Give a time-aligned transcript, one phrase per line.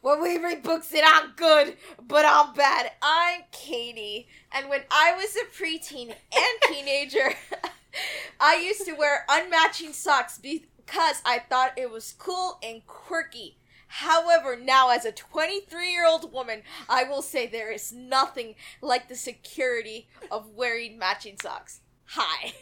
[0.00, 1.76] Where we read books that aren't good,
[2.06, 2.92] but I'm bad.
[3.02, 7.34] I'm Katie, and when I was a preteen and teenager,
[8.40, 13.56] I used to wear unmatching socks because I thought it was cool and quirky.
[13.88, 19.08] However, now as a 23 year old woman, I will say there is nothing like
[19.08, 21.80] the security of wearing matching socks.
[22.04, 22.52] Hi.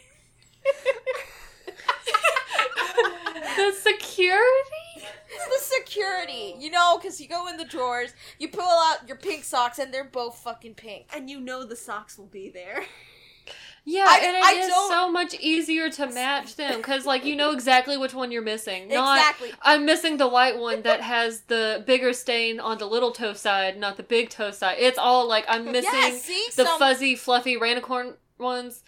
[3.57, 4.88] the security?
[5.29, 6.55] The security.
[6.59, 9.93] You know, because you go in the drawers, you pull out your pink socks, and
[9.93, 11.07] they're both fucking pink.
[11.15, 12.83] And you know the socks will be there.
[13.85, 17.23] Yeah, I- and it I is don't- so much easier to match them because, like,
[17.25, 18.89] you know exactly which one you're missing.
[18.89, 19.51] Not, Exactly.
[19.63, 23.79] I'm missing the white one that has the bigger stain on the little toe side,
[23.79, 24.77] not the big toe side.
[24.79, 26.45] It's all like I'm missing Yeah, see?
[26.55, 28.83] the Some- fuzzy, fluffy ranicorn ones.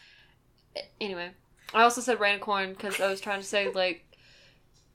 [0.99, 1.31] Anyway,
[1.73, 4.05] I also said ranicorn because I was trying to say like.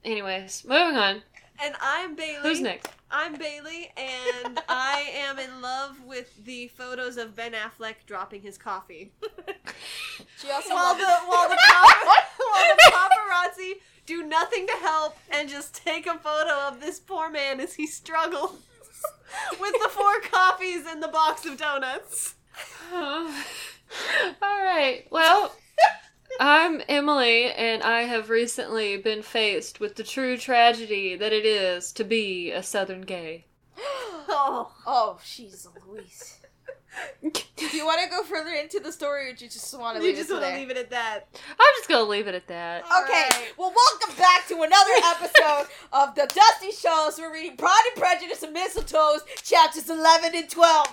[0.05, 1.23] Anyways, moving on.
[1.63, 2.41] And I'm Bailey.
[2.43, 2.91] Who's next?
[3.09, 8.57] I'm Bailey, and I am in love with the photos of Ben Affleck dropping his
[8.57, 9.11] coffee.
[10.37, 13.73] She also while the while the, papar- while the paparazzi
[14.05, 17.87] do nothing to help and just take a photo of this poor man as he
[17.87, 18.59] struggles
[19.59, 22.35] with the four coffees and the box of donuts.
[22.93, 23.31] All
[24.41, 25.05] right.
[25.11, 25.53] Well,
[26.39, 31.91] I'm Emily, and I have recently been faced with the true tragedy that it is
[31.93, 33.45] to be a Southern gay.
[34.29, 36.39] Oh, Oh, she's Louise.
[37.21, 40.03] Do you want to go further into the story, or do you just want to
[40.03, 40.27] leave it there?
[40.27, 41.27] you leave just want to leave it at that.
[41.57, 42.83] I'm just gonna leave it at that.
[42.83, 43.53] Okay, Alright.
[43.57, 47.17] well, welcome back to another episode of the Dusty Shows.
[47.17, 50.87] We're reading Pride and Prejudice and Mistletoes, chapters 11 and 12.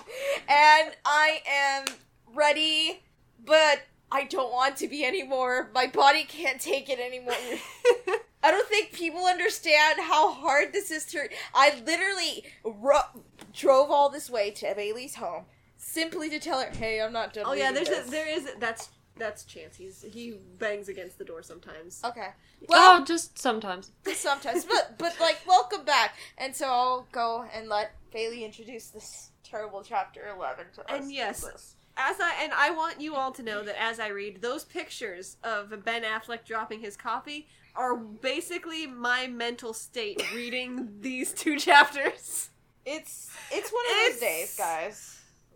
[0.47, 1.85] And I am
[2.33, 3.01] ready,
[3.45, 3.81] but
[4.15, 5.69] I don't want to be anymore.
[5.73, 7.33] My body can't take it anymore.
[8.43, 11.27] I don't think people understand how hard this is to.
[11.53, 13.21] I literally ro-
[13.53, 15.43] drove all this way to Bailey's home
[15.75, 18.49] simply to tell her, "Hey, I'm not done." Oh yeah, there's this." a, there is
[18.57, 19.75] that's that's chance.
[19.75, 21.99] He's he bangs against the door sometimes.
[22.05, 22.29] Okay.
[22.69, 23.91] Well, oh, just sometimes.
[24.13, 26.15] sometimes, but but like, welcome back.
[26.37, 31.01] And so I'll go and let Bailey introduce this terrible chapter eleven to us.
[31.01, 34.41] And yes, As I and I want you all to know that as I read
[34.41, 41.33] those pictures of Ben Affleck dropping his coffee are basically my mental state reading these
[41.33, 42.49] two chapters.
[42.85, 45.11] it's it's one of It's- those days, guys.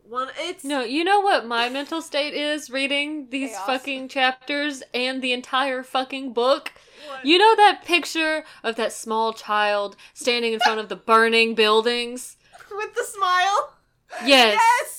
[0.07, 3.65] One, it's No, you know what my mental state is reading these Chaos.
[3.67, 6.71] fucking chapters and the entire fucking book?
[7.07, 7.23] What?
[7.23, 12.37] You know that picture of that small child standing in front of the burning buildings?
[12.71, 13.73] with the smile.
[14.25, 14.57] Yes.
[14.59, 14.98] Yes.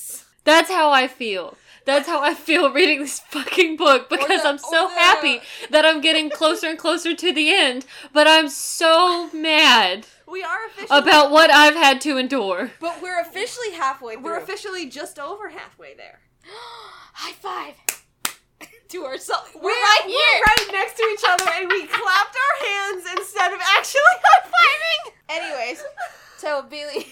[0.51, 1.57] That's how I feel.
[1.85, 5.41] That's how I feel reading this fucking book because the- I'm so the- happy
[5.71, 10.67] that I'm getting closer and closer to the end, but I'm so mad We are
[10.67, 12.73] officially about what I've had to endure.
[12.81, 14.25] But we're officially halfway through.
[14.25, 16.21] we're officially just over halfway there.
[17.15, 17.75] High five
[18.89, 19.51] to ourselves.
[19.55, 20.43] We're, We're, right we're here.
[20.47, 25.13] right next to each other, and we clapped our hands instead of actually high fiving.
[25.29, 25.83] Anyways,
[26.39, 27.07] so Bailey.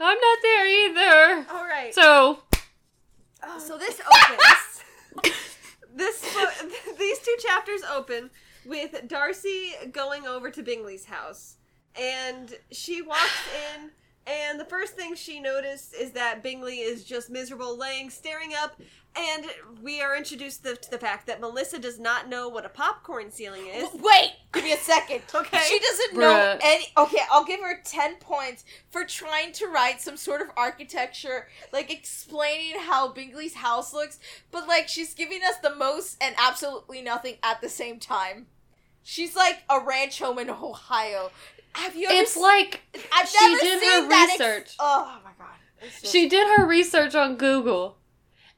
[0.00, 1.46] I'm not there either.
[1.50, 1.94] All right.
[1.94, 2.40] So,
[3.42, 3.58] Oh.
[3.58, 5.34] So this opens.
[5.94, 6.20] this
[6.98, 8.30] these two chapters open
[8.64, 11.56] with Darcy going over to Bingley's house,
[11.98, 13.90] and she walks in.
[14.28, 18.80] And the first thing she noticed is that Bingley is just miserable, laying, staring up.
[19.18, 19.46] And
[19.82, 23.30] we are introduced to, to the fact that Melissa does not know what a popcorn
[23.30, 23.88] ceiling is.
[23.94, 25.22] Wait, give me a second.
[25.34, 25.58] Okay.
[25.68, 26.86] She doesn't know any.
[26.96, 31.90] Okay, I'll give her 10 points for trying to write some sort of architecture, like
[31.92, 34.18] explaining how Bingley's house looks,
[34.50, 38.46] but like she's giving us the most and absolutely nothing at the same time.
[39.02, 41.30] She's like a ranch home in Ohio.
[41.74, 42.82] Have you ever it's s- like
[43.12, 44.76] I've she never did seen her that ex- research.
[44.78, 45.54] oh my god.
[45.82, 47.98] It's just- She did her research on Google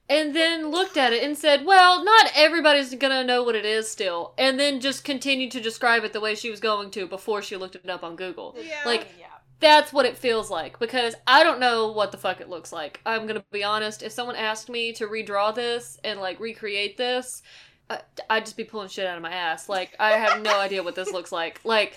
[0.08, 3.88] and then looked at it and said, well, not everybody's gonna know what it is
[3.88, 4.32] still.
[4.38, 7.56] And then just continued to describe it the way she was going to before she
[7.56, 8.54] looked it up on Google.
[8.58, 8.80] Yeah.
[8.86, 9.26] Like, yeah.
[9.60, 13.00] that's what it feels like because I don't know what the fuck it looks like.
[13.04, 14.02] I'm gonna be honest.
[14.02, 17.42] If someone asked me to redraw this and like recreate this,
[17.90, 18.00] I-
[18.30, 19.68] I'd just be pulling shit out of my ass.
[19.68, 21.60] Like, I have no idea what this looks like.
[21.64, 21.94] Like,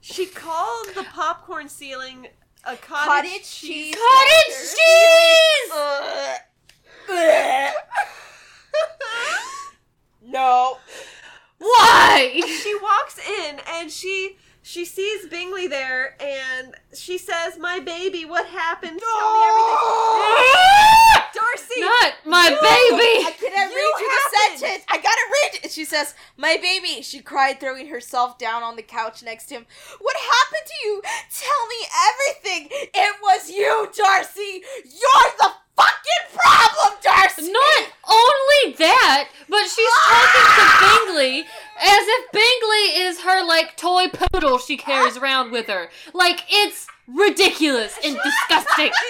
[0.00, 2.28] She called the popcorn ceiling
[2.64, 3.94] a cottage, Cottage cheese.
[3.94, 3.94] cheese.
[3.94, 4.76] cottage texture.
[4.76, 6.38] cheese!
[7.10, 7.74] Ugh.
[8.74, 9.74] Ugh.
[10.22, 10.78] no.
[11.58, 12.40] Why?
[12.62, 18.46] she walks in and she she sees Bingley there and she says, "My baby, what
[18.46, 19.00] happened?
[19.00, 20.54] Tell me everything."
[21.34, 23.26] Darcy, Not my I baby!
[23.26, 24.54] I cannot You read you happened.
[24.54, 24.84] the sentence.
[24.88, 25.70] I gotta read it.
[25.70, 29.66] She says, My baby, she cried, throwing herself down on the couch next to him.
[30.00, 31.02] What happened to you?
[31.30, 32.68] Tell me everything.
[32.94, 34.62] It was you, Darcy.
[34.84, 35.50] You're the
[36.08, 37.52] fucking problem, Darcy.
[37.52, 40.08] Not only that, but she's ah!
[40.24, 45.20] talking to Bingley as if Bingley is her like toy poodle she carries ah!
[45.20, 45.90] around with her.
[46.12, 48.90] Like it's ridiculous and disgusting.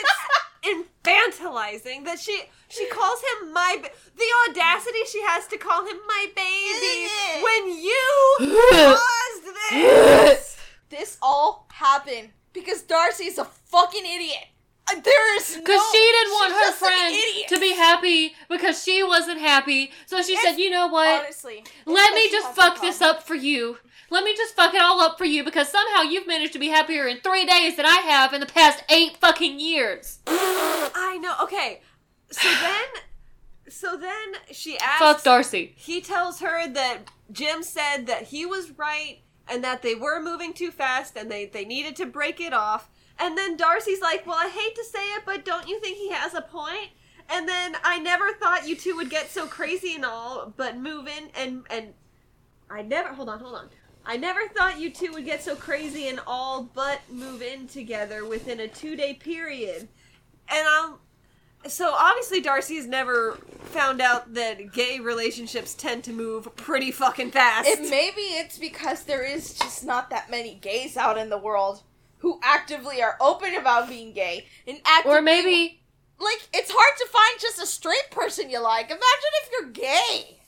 [0.60, 5.86] It's infantilizing that she she calls him my ba- the audacity she has to call
[5.86, 7.08] him my baby
[7.42, 10.56] when you caused this.
[10.90, 14.48] This all happened because Darcy's a fucking idiot.
[14.94, 15.60] There is no.
[15.62, 17.16] Because she didn't want her friend
[17.48, 19.90] to be happy because she wasn't happy.
[20.06, 21.24] So she said, you know what?
[21.24, 23.78] Honestly, Let me just fuck this up for you.
[24.10, 26.68] Let me just fuck it all up for you because somehow you've managed to be
[26.68, 30.20] happier in three days than I have in the past eight fucking years.
[30.26, 31.34] I know.
[31.42, 31.82] Okay,
[32.30, 33.02] so then,
[33.68, 34.98] so then she asks.
[34.98, 35.74] Fuck Darcy.
[35.76, 40.52] He tells her that Jim said that he was right and that they were moving
[40.54, 42.88] too fast and they, they needed to break it off.
[43.18, 46.10] And then Darcy's like, Well, I hate to say it, but don't you think he
[46.10, 46.90] has a point?
[47.30, 51.06] And then I never thought you two would get so crazy and all, but move
[51.06, 51.94] in and and
[52.70, 53.68] I never hold on, hold on.
[54.06, 58.24] I never thought you two would get so crazy and all but move in together
[58.24, 59.88] within a two day period.
[60.48, 60.94] And I'm
[61.66, 63.32] so obviously Darcy's never
[63.64, 67.68] found out that gay relationships tend to move pretty fucking fast.
[67.80, 71.82] Maybe it's because there is just not that many gays out in the world
[72.18, 75.82] who actively are open about being gay and actively Or maybe
[76.20, 78.86] like it's hard to find just a straight person you like.
[78.86, 79.02] Imagine
[79.42, 80.40] if you're gay.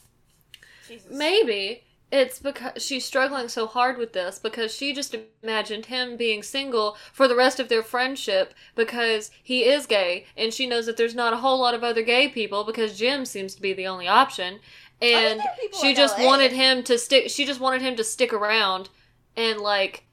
[0.89, 1.11] Jesus.
[1.11, 6.43] Maybe it's because she's struggling so hard with this because she just imagined him being
[6.43, 10.97] single for the rest of their friendship because he is gay and she knows that
[10.97, 13.87] there's not a whole lot of other gay people because Jim seems to be the
[13.87, 14.59] only option
[15.01, 16.27] and there are she just LA.
[16.27, 18.89] wanted him to stick she just wanted him to stick around
[19.37, 20.05] and like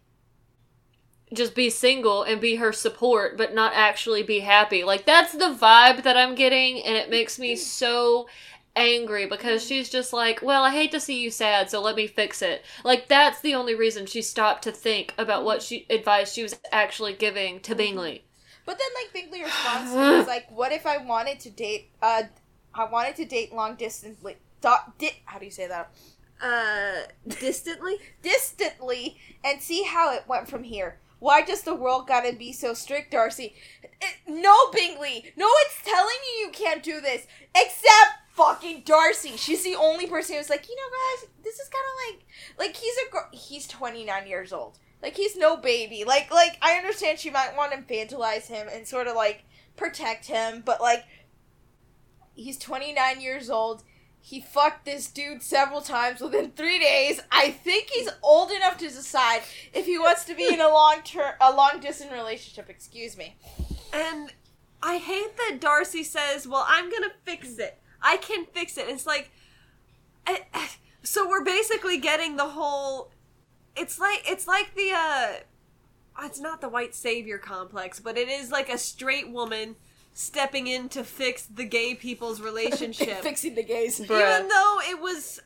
[1.34, 5.56] just be single and be her support but not actually be happy like that's the
[5.60, 8.28] vibe that i'm getting and it makes me so
[8.76, 12.06] angry because she's just like well i hate to see you sad so let me
[12.08, 16.32] fix it like that's the only reason she stopped to think about what she advice
[16.34, 18.24] she was actually giving to bingley
[18.66, 21.90] But then like Bingley responds to me, is like, what if I wanted to date
[22.02, 22.24] uh
[22.74, 25.92] I wanted to date long distantly dot di- how do you say that?
[26.42, 27.98] uh distantly?
[28.22, 31.00] Distantly and see how it went from here.
[31.20, 33.56] Why does the world gotta be so strict, Darcy?
[34.02, 35.32] Eh, no, Bingley.
[35.36, 37.26] No one's telling you you can't do this
[37.56, 39.36] except fucking Darcy.
[39.36, 42.78] She's the only person who's like, you know, guys, this is kind of like, like
[42.78, 44.78] he's a gr- he's twenty nine years old.
[45.02, 46.04] Like he's no baby.
[46.06, 49.44] Like like I understand she might want to infantilize him and sort of like
[49.76, 51.04] protect him, but like
[52.36, 53.84] he's twenty nine years old.
[54.22, 57.22] He fucked this dude several times within three days.
[57.32, 59.42] I think he's old enough to decide
[59.74, 62.70] if he wants to be in a long term, a long distance relationship.
[62.70, 63.36] Excuse me.
[63.94, 64.34] And
[64.84, 67.80] I hate that Darcy says, "Well, I'm to fix it.
[68.02, 69.32] I can fix it." It's like
[70.26, 70.70] I- I-
[71.04, 73.12] so we're basically getting the whole
[73.78, 75.34] it's like it's like the uh
[76.24, 79.76] it's not the white savior complex, but it is like a straight woman
[80.18, 83.22] stepping in to fix the gay people's relationship.
[83.22, 84.00] Fixing the gays.
[84.00, 84.20] Bruh.
[84.20, 85.40] Even though it was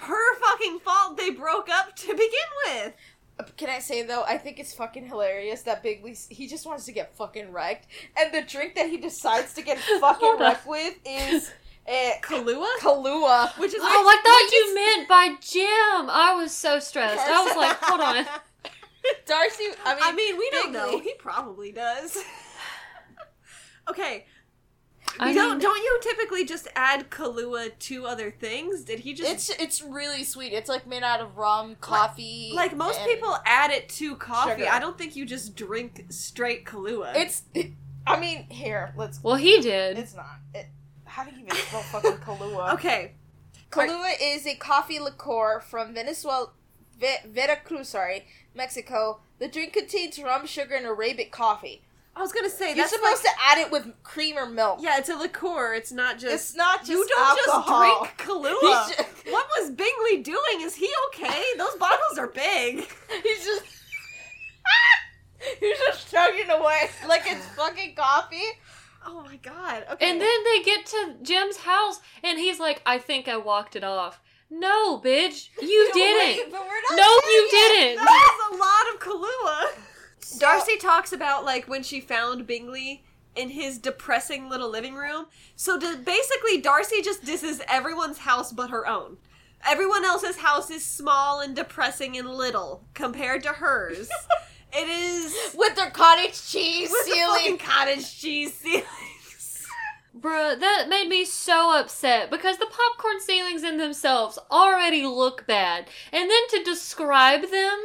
[0.00, 2.94] her fucking fault they broke up to begin with.
[3.56, 6.92] Can I say though, I think it's fucking hilarious that Bingley he just wants to
[6.92, 11.50] get fucking wrecked, and the drink that he decides to get fucking wrecked with is
[11.86, 12.68] uh, Kahlua?
[12.80, 17.44] Kahlua, Which is oh i thought you meant by jim i was so stressed i
[17.44, 18.24] was like hold on
[19.26, 19.64] Darcy.
[19.84, 20.90] I mean, I mean, we don't know.
[20.92, 21.04] Bingley.
[21.04, 22.16] He probably does.
[23.88, 24.26] Okay.
[25.20, 28.84] I don't mean- don't you typically just add Kahlua to other things?
[28.84, 30.52] Did he just It's it's really sweet.
[30.52, 32.52] It's like made out of rum, coffee.
[32.54, 34.62] like most and- people add it to coffee?
[34.62, 34.70] Sugar.
[34.72, 37.14] I don't think you just drink straight Kahlua.
[37.14, 37.42] It's.
[37.54, 37.72] It,
[38.06, 39.22] I mean, here let's.
[39.22, 40.38] well he did It's not.
[40.54, 40.66] It,
[41.04, 42.72] how do you even spell fucking Kahlua?
[42.74, 43.12] okay.
[43.70, 46.50] Kahlua is a coffee liqueur from Venezuela,
[46.98, 49.20] Ve- Veracruz, sorry, Mexico.
[49.38, 51.82] The drink contains rum, sugar, and Arabic coffee.
[52.16, 54.78] I was gonna say You're that's supposed like, to add it with cream or milk.
[54.80, 55.74] Yeah, it's a liqueur.
[55.74, 56.32] It's not just.
[56.34, 58.04] It's not just you don't alcohol.
[58.04, 58.86] just drink Kahlua.
[58.86, 60.60] He's ju- what was Bingley doing?
[60.60, 61.42] Is he okay?
[61.58, 62.86] Those bottles are big.
[63.22, 63.62] He's just.
[65.60, 68.42] He's just chugging away like it's fucking coffee.
[69.06, 69.84] Oh my god.
[69.92, 70.10] Okay.
[70.10, 73.84] And then they get to Jim's house, and he's like, "I think I walked it
[73.84, 76.50] off." No, bitch, you No, didn't.
[76.52, 77.68] but we're not No, you yet.
[77.72, 77.96] didn't.
[78.04, 79.93] That is a lot of Kahlua.
[80.24, 83.04] So- Darcy talks about like when she found Bingley
[83.36, 85.26] in his depressing little living room.
[85.56, 89.16] So to, basically, Darcy just disses everyone's house but her own.
[89.66, 94.08] Everyone else's house is small and depressing and little compared to hers.
[94.72, 97.34] it is With their cottage cheese with the ceiling.
[97.40, 98.84] fucking cottage cheese ceilings.
[100.24, 105.86] Bruh, that made me so upset because the popcorn ceilings in themselves already look bad.
[106.12, 107.78] And then to describe them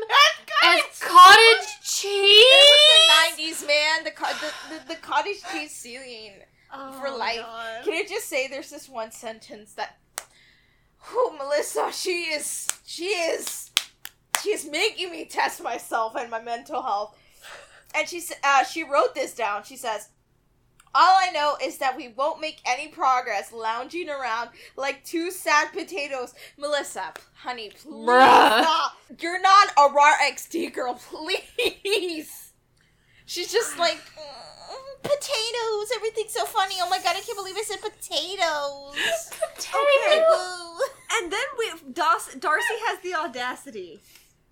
[0.64, 2.46] as cottage cheese?
[2.48, 4.04] It was the 90s, man.
[4.06, 6.32] The, co- the, the, the cottage cheese ceiling.
[6.72, 7.42] For Oh, life.
[7.42, 7.84] God.
[7.84, 9.98] Can I just say there's this one sentence that.
[11.00, 12.68] Who, Melissa, she is.
[12.86, 13.72] She is.
[14.42, 17.18] She is making me test myself and my mental health.
[17.94, 19.64] And she, uh, she wrote this down.
[19.64, 20.08] She says.
[20.96, 25.72] All I know is that we won't make any progress lounging around like two sad
[25.72, 26.34] potatoes.
[26.58, 28.62] Melissa, honey, please Bruh.
[28.64, 28.94] stop.
[29.20, 32.54] You're not a raw XD girl, please.
[33.26, 35.92] She's just like "Mm, potatoes.
[35.96, 36.76] Everything's so funny.
[36.82, 39.30] Oh my god, I can't believe I said potatoes.
[39.60, 40.24] Okay.
[41.22, 44.00] And then we Darcy has the audacity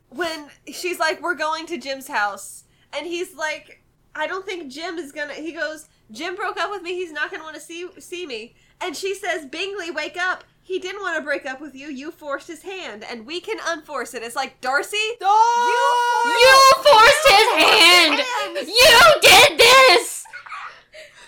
[0.09, 3.81] when she's like, "We're going to Jim's house," and he's like,
[4.13, 6.95] "I don't think Jim is gonna." He goes, "Jim broke up with me.
[6.95, 10.79] He's not gonna want to see see me." And she says, "Bingley, wake up." He
[10.79, 11.87] didn't want to break up with you.
[11.87, 14.21] You forced his hand, and we can unforce it.
[14.21, 15.15] It's like Darcy.
[15.21, 16.27] Oh!
[16.43, 18.19] You forced his hand!
[18.19, 18.67] Hands.
[18.67, 20.25] You did this!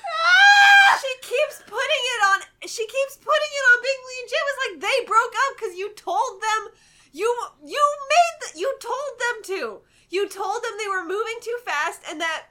[0.04, 1.00] Ah!
[1.00, 2.40] She keeps putting it on.
[2.68, 4.44] She keeps putting it on Bingley and Jim.
[4.44, 6.76] It's like they broke up because you told them.
[7.14, 7.34] You
[7.64, 9.82] you made the, you told them to.
[10.10, 12.48] You told them they were moving too fast and that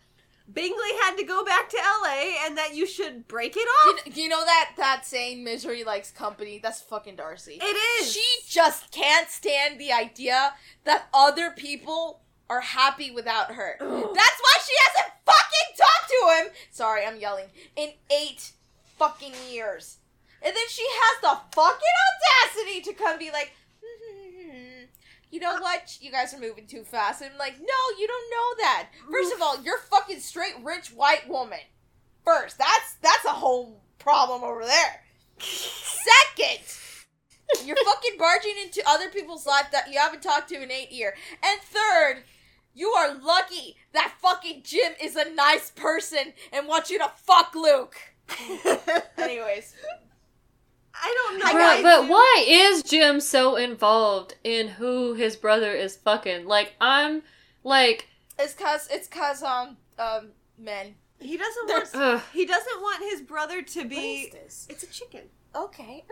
[0.52, 2.36] Bingley had to go back to L.A.
[2.44, 4.04] and that you should break it off.
[4.04, 6.58] kn- you know that that saying "misery likes company"?
[6.62, 7.58] That's fucking Darcy.
[7.60, 8.12] It is.
[8.12, 13.76] She just can't stand the idea that other people are happy without her.
[13.78, 16.54] That's why she hasn't fucking talked to him.
[16.70, 17.46] Sorry, I'm yelling.
[17.76, 18.52] In eight
[18.98, 19.98] fucking years.
[20.40, 21.94] And then she has the fucking
[22.54, 23.57] audacity to come be like, "Hmm,
[25.30, 25.98] you know what?
[26.00, 27.22] You guys are moving too fast.
[27.22, 28.88] And I'm like, no, you don't know that.
[29.10, 31.60] First of all, you're fucking straight rich white woman.
[32.24, 35.02] First, that's that's a whole problem over there.
[35.38, 36.60] Second,
[37.64, 41.14] you're fucking barging into other people's life that you haven't talked to in eight years.
[41.42, 42.24] And third,
[42.74, 47.54] you are lucky that fucking Jim is a nice person and wants you to fuck
[47.54, 47.96] Luke.
[49.18, 49.74] Anyways,
[50.94, 51.44] I don't know.
[51.46, 56.46] I Bruh, got- but why is Jim so involved in who his brother is fucking?
[56.46, 57.22] Like, I'm
[57.64, 60.28] like, it's cause it's cause um um
[60.58, 60.94] men.
[61.20, 61.88] he doesn't want.
[61.94, 64.30] ugh, He doesn't want his brother to What is be.
[64.32, 64.66] this?
[64.70, 65.22] It's a chicken.
[65.56, 66.04] Okay.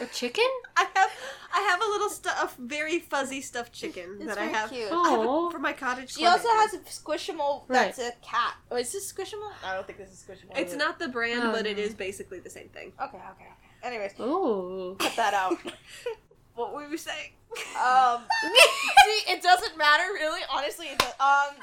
[0.00, 0.44] a chicken?
[0.76, 1.10] I have
[1.54, 4.90] I have a little stuff, very fuzzy stuffed chicken It's that I have cute.
[4.90, 5.50] I have it Aw.
[5.50, 6.12] for my cottage.
[6.12, 8.54] She also has a squishable that's a cat.
[8.70, 9.50] Oh, is this squishable?
[9.64, 10.56] I don't think this is squishable.
[10.58, 11.82] It's is not the brand, Oh, but it no.
[11.84, 12.92] is basically the same thing.
[13.00, 13.59] Okay, okay, okay.
[13.82, 14.96] Anyways, Ooh.
[14.98, 15.56] cut that out.
[16.56, 17.30] What were we saying?
[17.80, 20.40] Um, see, it doesn't matter really.
[20.52, 21.54] Honestly, it does, um.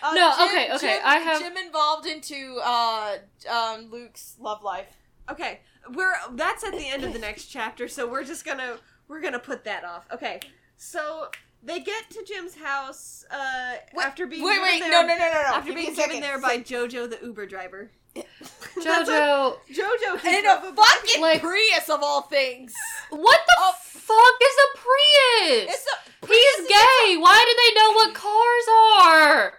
[0.00, 3.16] uh, No, okay, okay, Jim, I have- Jim involved into uh
[3.50, 4.86] um Luke's love life.
[5.28, 5.60] Okay,
[5.92, 8.76] we're that's at the end of the next chapter, so we're just gonna
[9.08, 10.06] we're gonna put that off.
[10.12, 10.38] Okay,
[10.76, 11.28] so
[11.64, 15.08] they get to Jim's house uh, Wait, after being wait, given wait, there, no, no,
[15.08, 15.54] no, no, no.
[15.56, 17.90] after Give being a given there by Jojo the Uber driver.
[18.84, 22.72] That's Jojo, Jojo in a a fucking Like- Prius of all things.
[23.10, 23.72] what the Oh.
[23.80, 25.74] fuck is a Prius?
[25.74, 27.16] It's a Prius He's is gay.
[27.16, 28.66] Why do they know what cars
[29.02, 29.58] are?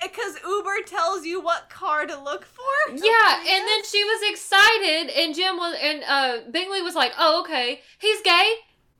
[0.00, 2.94] because Uber tells you what car to look for.
[2.94, 7.40] Yeah, and then she was excited, and Jim was, and uh, Bingley was like, "Oh,
[7.40, 8.52] okay, he's gay.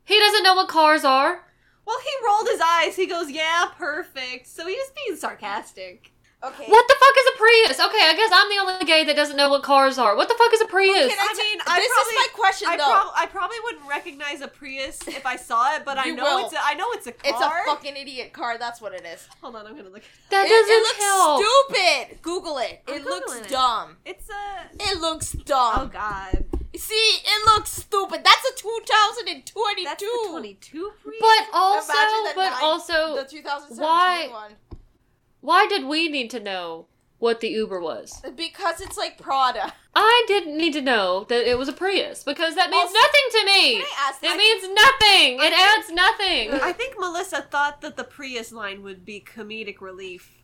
[0.05, 1.45] He doesn't know what cars are."
[1.87, 2.97] Well, he rolled his eyes.
[2.97, 6.11] He goes, "Yeah, perfect." So he was being sarcastic.
[6.41, 6.67] Okay.
[6.71, 7.81] What the fuck is a Prius?
[7.89, 10.15] Okay, I guess I'm the only gay that doesn't know what cars are.
[10.15, 11.09] What the fuck is a Prius?
[11.09, 12.85] Can I, I t- mean, I this probably- is my question I, though.
[12.85, 16.23] prob- I probably wouldn't recognize a Prius if I saw it, but I You know
[16.23, 16.45] will.
[16.47, 17.33] it's a, I know it's a car.
[17.33, 18.57] it's a fucking idiot car.
[18.57, 19.27] That's what it is.
[19.43, 20.03] Hold on, I'm gonna look.
[20.31, 21.43] that It, doesn't it looks help.
[21.45, 22.23] stupid.
[22.23, 22.83] Google it.
[22.87, 23.49] I'm it looks it.
[23.49, 23.97] dumb.
[24.05, 24.93] It's a.
[24.93, 25.73] It looks dumb.
[25.77, 25.87] Oh.
[25.93, 26.45] God,
[26.77, 28.23] See, it looks stupid.
[28.23, 29.85] That's a 2022.
[29.85, 31.17] that's the 22 Prius.
[31.21, 34.53] But also, the but nine- also, the 2017 why- one.
[35.41, 36.87] Why did we need to know
[37.19, 38.21] what the Uber was?
[38.37, 39.73] Because it's like Prada.
[39.95, 43.27] I didn't need to know that it was a Prius because that means Also- nothing
[43.33, 43.75] to me.
[43.77, 44.37] Can I ask It that?
[44.37, 45.39] means nothing.
[45.41, 46.53] It adds nothing.
[46.63, 50.35] I think Melissa thought that the Prius line would be comedic relief.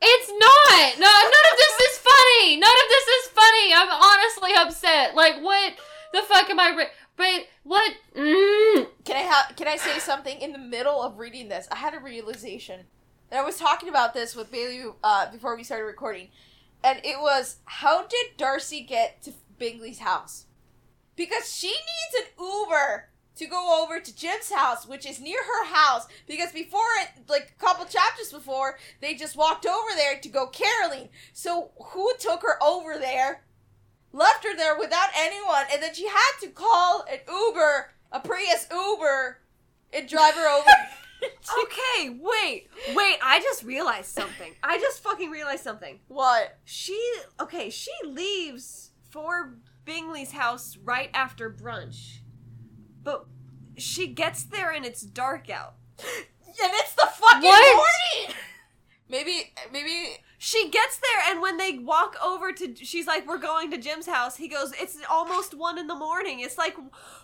[0.00, 0.98] It's not.
[1.00, 2.56] No, none of this is funny.
[2.56, 3.74] None of this is funny.
[3.74, 5.16] I'm honestly upset.
[5.16, 5.72] Like, what
[6.12, 6.68] the fuck am I?
[6.76, 7.92] Re- but what?
[8.14, 8.86] Mm.
[9.04, 11.66] Can I ha- can I say something in the middle of reading this?
[11.72, 12.84] I had a realization.
[13.30, 16.28] And I was talking about this with Bailey uh, before we started recording.
[16.82, 20.46] And it was how did Darcy get to Bingley's house?
[21.16, 25.66] Because she needs an Uber to go over to Jim's house, which is near her
[25.66, 30.28] house, because before it, like a couple chapters before, they just walked over there to
[30.28, 31.08] go caroling.
[31.32, 33.44] So who took her over there,
[34.12, 38.66] left her there without anyone, and then she had to call an Uber, a Prius
[38.72, 39.38] Uber,
[39.92, 40.70] and drive her over.
[41.22, 43.16] Okay, wait, wait.
[43.22, 44.52] I just realized something.
[44.62, 45.98] I just fucking realized something.
[46.08, 46.58] what?
[46.64, 46.98] She
[47.40, 47.70] okay.
[47.70, 52.18] She leaves for Bingley's house right after brunch,
[53.02, 53.24] but
[53.76, 55.74] she gets there and it's dark out.
[56.60, 57.76] And it's the fucking What?
[57.76, 58.34] morning.
[59.08, 60.16] Maybe, maybe.
[60.38, 64.06] She gets there and when they walk over to, she's like, "We're going to Jim's
[64.06, 66.76] house." He goes, "It's almost one in the morning." It's like,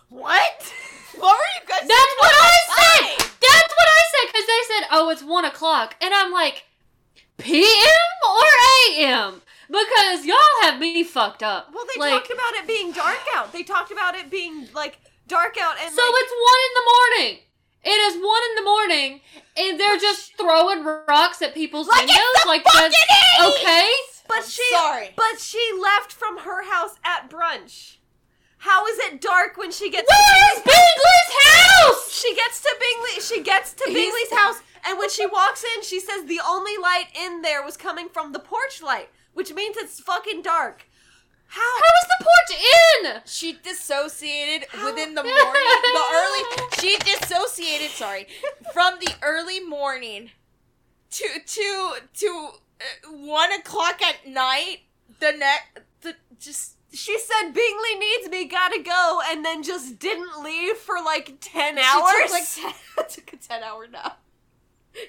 [0.09, 0.73] what?
[1.19, 1.87] What were you guys?
[1.87, 3.27] That's what I said.
[3.43, 3.64] I
[4.11, 6.65] said because they said, "Oh, it's one o'clock," and I'm like,
[7.37, 7.65] "P.M.
[8.29, 8.43] or
[8.91, 11.73] A.M." Because y'all have me fucked up.
[11.73, 13.51] Well, they like, talked about it being dark out.
[13.51, 16.85] They talked about it being like dark out and so like, it's one in the
[17.25, 17.39] morning.
[17.83, 19.21] It is one in the morning,
[19.57, 22.17] and they're just throwing rocks at people's Like windows.
[22.17, 23.61] it's the like fucking that's 80s!
[23.61, 23.89] okay.
[24.27, 25.09] But I'm she sorry.
[25.15, 27.94] But she left from her house at brunch.
[28.65, 32.11] How is it dark when she gets Where is to Bingley's house?
[32.11, 35.83] She gets to Bingley she gets to He's- Bingley's house and when she walks in
[35.83, 39.77] she says the only light in there was coming from the porch light, which means
[39.77, 40.85] it's fucking dark.
[41.47, 42.59] How How is the porch
[43.15, 43.21] in?
[43.25, 46.43] She dissociated How- within the morning, the early.
[46.79, 47.91] She dissociated.
[47.91, 48.27] Sorry,
[48.73, 50.31] from the early morning
[51.11, 52.49] to to to
[52.81, 54.79] uh, one o'clock at night.
[55.19, 60.41] The next, the just she said Bingley needs me, gotta go, and then just didn't
[60.43, 62.13] leave for like ten She hours.
[62.23, 64.19] took like ten, took a ten hour nap.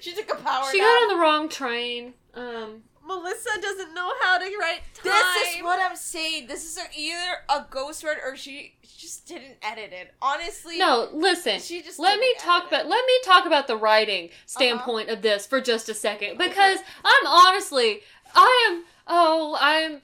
[0.00, 0.86] She took a power She nap.
[0.86, 2.14] got on the wrong train.
[2.34, 5.04] Um, Melissa doesn't know how to write time.
[5.04, 6.48] This is what I'm saying.
[6.48, 7.16] This is either
[7.48, 10.12] a ghost ghostwriter or she just didn't edit it.
[10.20, 11.60] Honestly, no, listen.
[11.60, 12.76] She just let me talk edit it.
[12.80, 16.78] about let me talk about the writing standpoint of this for just a second because
[17.04, 18.00] I'm honestly
[18.34, 20.02] I am oh I'm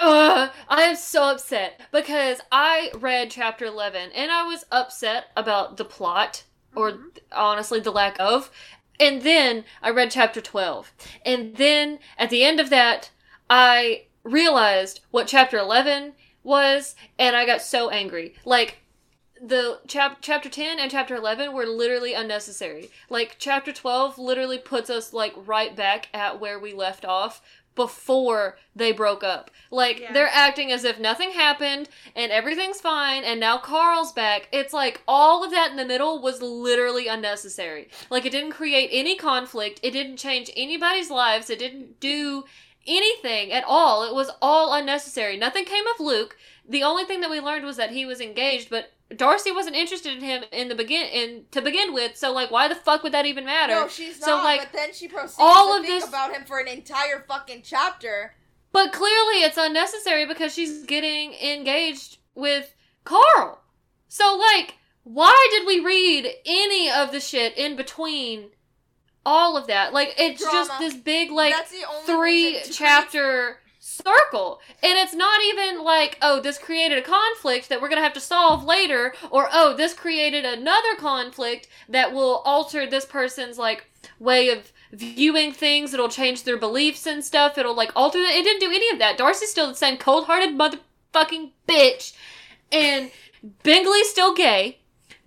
[0.00, 5.76] uh, I am so upset because I read chapter 11 and I was upset about
[5.76, 6.44] the plot
[6.74, 7.18] or Mhm.
[7.32, 8.50] honestly the lack of
[8.98, 10.92] and then I read chapter 12
[11.24, 13.10] and then at the end of that
[13.50, 18.78] I realized what chapter 11 was and I got so angry like
[19.40, 22.88] the chap- chapter 10 and chapter 11 were literally unnecessary.
[23.10, 27.42] Like chapter 12 literally puts us like right back at where we left off
[27.74, 29.50] before they broke up.
[29.70, 30.12] Like Yeah.
[30.12, 34.48] they're acting as if nothing happened and everything's fine and now Carl's back.
[34.52, 37.88] It's like all of that in the middle was literally unnecessary.
[38.10, 42.44] Like it didn't create any conflict, it didn't change anybody's lives, it didn't do
[42.86, 44.04] anything at all.
[44.04, 45.36] It was all unnecessary.
[45.36, 46.36] Nothing came of Luke.
[46.68, 50.12] The only thing that we learned was that he was engaged, but Darcy wasn't interested
[50.16, 52.16] in him in the begin in to begin with.
[52.16, 53.72] So like, why the fuck would that even matter?
[53.74, 54.26] No, she's not.
[54.26, 56.68] So, like, but then she proceeds all to of think this- about him for an
[56.68, 58.34] entire fucking chapter.
[58.72, 62.74] But clearly, it's unnecessary because she's getting engaged with
[63.04, 63.60] Carl.
[64.08, 68.50] So like, why did we read any of the shit in between
[69.24, 69.92] all of that?
[69.92, 73.58] Like, it's just this big like That's the only three chapter
[73.94, 74.60] circle.
[74.82, 78.14] And it's not even like, oh, this created a conflict that we're going to have
[78.14, 83.90] to solve later, or oh, this created another conflict that will alter this person's like
[84.18, 85.94] way of viewing things.
[85.94, 87.58] It'll change their beliefs and stuff.
[87.58, 88.18] It'll like alter.
[88.18, 89.18] It didn't do any of that.
[89.18, 92.14] Darcy's still the same cold hearted motherfucking bitch.
[92.72, 93.10] And
[93.62, 94.78] Bingley's still gay.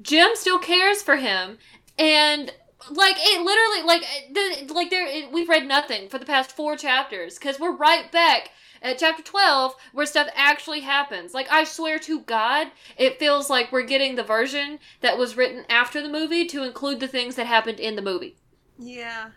[0.02, 1.58] Jim still cares for him.
[1.98, 2.52] And
[2.92, 6.76] like it literally like the like there it, we've read nothing for the past four
[6.78, 11.34] chapters because we're right back at chapter 12 where stuff actually happens.
[11.34, 15.66] Like i swear to god it feels like we're getting the version that was written
[15.70, 18.38] after the movie to include the things that happened in the movie.
[18.78, 19.32] Yeah.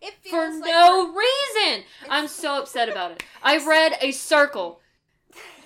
[0.00, 1.84] It feels for like no reason!
[2.08, 3.24] I'm so upset about it.
[3.42, 4.80] I read a circle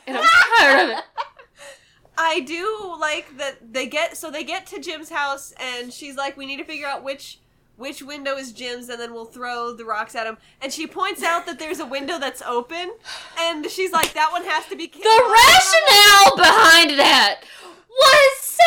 [0.06, 0.24] and i'm
[0.58, 1.04] tired of it.
[2.18, 6.36] I do like that they get so they get to Jim's house and she's like,
[6.36, 7.40] we need to figure out which
[7.76, 10.36] which window is Jim's and then we'll throw the rocks at him.
[10.60, 12.92] And she points out that there's a window that's open
[13.38, 15.04] and she's like, that one has to be killed.
[15.04, 17.40] the rationale behind that
[17.88, 18.64] was so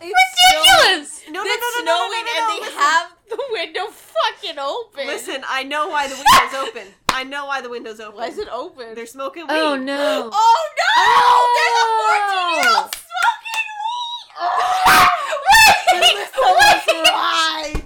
[0.00, 2.60] It's ridiculous No, no, no, it's no, no, no, snowing no, no, and no, they
[2.66, 2.78] listen.
[2.80, 5.06] have the window fucking open.
[5.06, 6.86] Listen, I know why the window's open.
[7.08, 8.16] I know why the window's open.
[8.18, 8.94] why is it open?
[8.94, 9.80] They're smoking oh, weed.
[9.80, 10.94] oh no Oh no!
[11.56, 11.84] There's a
[12.18, 12.82] 14 year Oh.
[12.82, 14.26] old smoking weed!
[14.40, 15.08] Oh.
[15.50, 17.70] Wait!
[17.74, 17.79] Wait!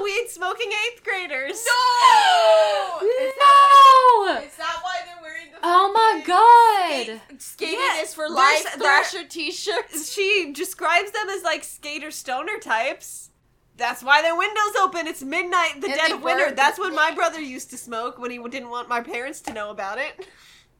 [0.00, 0.10] Right!
[0.14, 1.64] They're the weed smoking eighth graders.
[1.66, 2.98] No!
[3.02, 8.14] Is no is that why they're wearing the oh my god skate, Katie Yeah, is
[8.14, 10.12] for life Thrasher t-shirts.
[10.14, 13.30] She describes them as like skater stoner types.
[13.76, 15.06] That's why their windows open.
[15.06, 16.46] It's midnight, the And dead of winter.
[16.46, 16.56] burn.
[16.56, 19.70] That's when my brother used to smoke when he didn't want my parents to know
[19.70, 20.26] about it.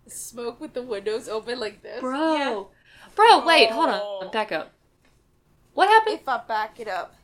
[0.09, 2.01] Smoke with the windows open like this.
[2.01, 2.37] Bro.
[2.37, 2.63] Yeah.
[3.15, 4.01] Bro, wait, hold on.
[4.03, 4.31] Oh.
[4.33, 4.73] Back up.
[5.75, 6.19] What happened?
[6.21, 7.15] If I back it up,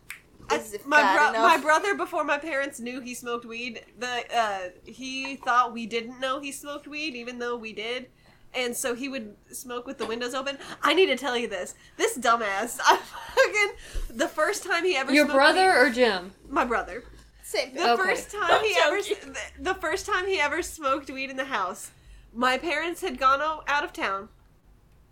[0.51, 4.69] I- is my bro- my brother before my parents knew he smoked weed the uh
[4.85, 8.09] he thought we didn't know he smoked weed even though we did
[8.55, 11.75] and so he would smoke with the windows open i need to tell you this
[11.97, 16.33] this dumbass i fucking the first time he ever Your smoked brother weed- or Jim?
[16.49, 17.03] my brother
[17.43, 17.83] Same thing.
[17.83, 18.03] the Okay.
[18.03, 19.33] first time he I'm ever joking.
[19.33, 21.91] the, the first time he ever smoked weed in the house
[22.33, 24.29] my parents had gone out of town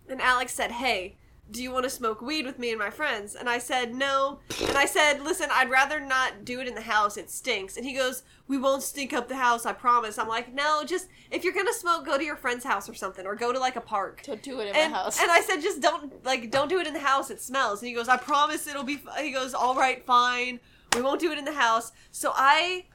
[0.07, 1.15] and alex said hey
[1.51, 4.39] do you want to smoke weed with me and my friends and i said no
[4.65, 7.85] and i said listen i'd rather not do it in the house it stinks and
[7.85, 11.43] he goes we won't stink up the house i promise i'm like no just if
[11.43, 13.81] you're gonna smoke go to your friend's house or something or go to like a
[13.81, 15.19] park Don't do it in and, my house.
[15.21, 17.29] and I said, just don't like don't do it in the house.
[17.29, 17.81] It smells.
[17.81, 19.01] And he goes, I promise it'll be.
[19.05, 19.17] F-.
[19.21, 20.59] He goes, all right, fine.
[20.95, 21.91] We won't do it in the house.
[22.11, 22.85] So I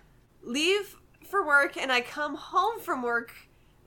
[0.43, 0.97] leave
[1.29, 3.33] for work and I come home from work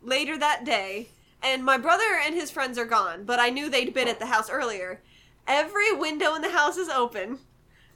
[0.02, 1.08] later that day.
[1.44, 4.28] And my brother and his friends are gone, but I knew they'd been at the
[4.28, 5.02] house earlier.
[5.48, 7.40] Every window in the house is open.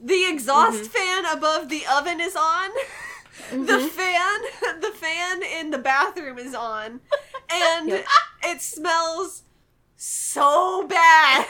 [0.02, 1.24] The exhaust mm-hmm.
[1.24, 2.70] fan above the oven is on.
[3.52, 3.88] The mm-hmm.
[3.88, 7.02] fan, the fan in the bathroom is on,
[7.50, 8.06] and Yep.
[8.46, 9.44] it smells
[9.98, 11.46] so bad.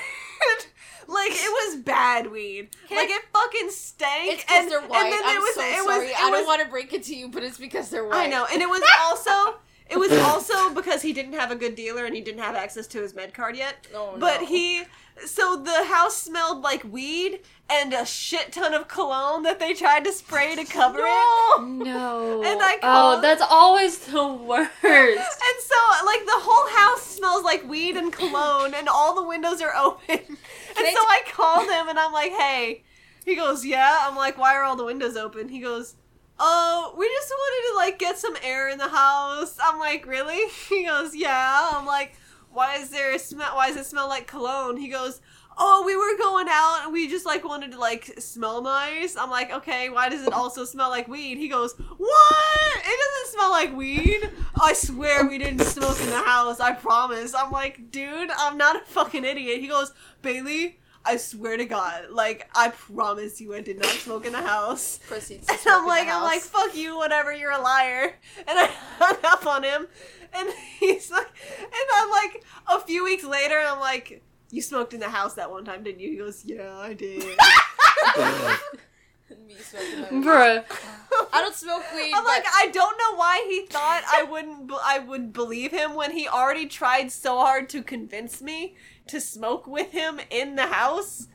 [1.08, 2.70] like it was bad weed.
[2.88, 4.34] Can like I- it fucking stank.
[4.34, 5.04] it's because and, they're white.
[5.04, 6.08] And then I'm it was, so it sorry.
[6.08, 8.26] was, I don't want to break it to you, but it's because they're white.
[8.26, 9.60] I know, and it was also.
[9.90, 12.88] It was also because he didn't have a good dealer and he didn't have access
[12.88, 13.88] to his med card yet.
[13.94, 14.48] Oh, But no.
[14.48, 14.84] he,
[15.26, 20.04] so the house smelled like weed and a shit ton of cologne that they tried
[20.06, 21.64] to spray to cover it.
[21.64, 22.44] No.
[22.44, 24.72] And I oh, that's always the worst.
[24.84, 29.62] And so, like, the whole house smells like weed and cologne, and all the windows
[29.62, 30.20] are open.
[30.78, 32.84] And I so I called him, and I'm like, hey.
[33.24, 34.00] He goes, yeah.
[34.02, 35.48] I'm like, why are all the windows open?
[35.48, 35.96] He goes,
[36.40, 39.58] oh, we just wanted to, like, get some air in the house.
[39.62, 40.50] I'm like, really?
[40.70, 41.72] He goes, yeah.
[41.74, 42.16] I'm like,
[42.52, 43.56] why is there a smell?
[43.56, 44.78] Why does it smell like cologne?
[44.78, 45.22] He goes,
[45.58, 49.16] oh, we were going out, and we just, like, wanted to, like, smell nice.
[49.16, 51.38] I'm like, okay, why does it also smell like weed?
[51.38, 52.78] He goes, what?
[52.78, 54.30] It doesn't smell like weed.
[54.62, 56.60] I swear we didn't smoke in the house.
[56.60, 57.34] I promise.
[57.34, 59.62] I'm like, dude, I'm not a fucking idiot.
[59.62, 64.26] He goes, Bailey, I swear to God, like, I promise you I did not smoke
[64.26, 65.00] in the house.
[65.08, 67.62] Proceeds to And smoke I'm in like, the I'm like, fuck you, whatever, you're a
[67.62, 68.16] liar.
[68.48, 68.68] And I
[69.00, 69.88] hung up on him.
[70.34, 71.28] And he's like,
[71.60, 75.50] and I'm like, a few weeks later, I'm like, you smoked in the house that
[75.52, 76.12] one time, didn't you?
[76.12, 77.24] He goes, yeah, I did.
[79.48, 80.24] Me smoking.
[80.24, 80.64] Bruh.
[81.34, 82.14] I don't smoke weed.
[82.14, 84.68] I'm but like, I don't know why he thought I wouldn't.
[84.68, 88.76] be- I would believe him when he already tried so hard to convince me
[89.08, 91.28] to smoke with him in the house.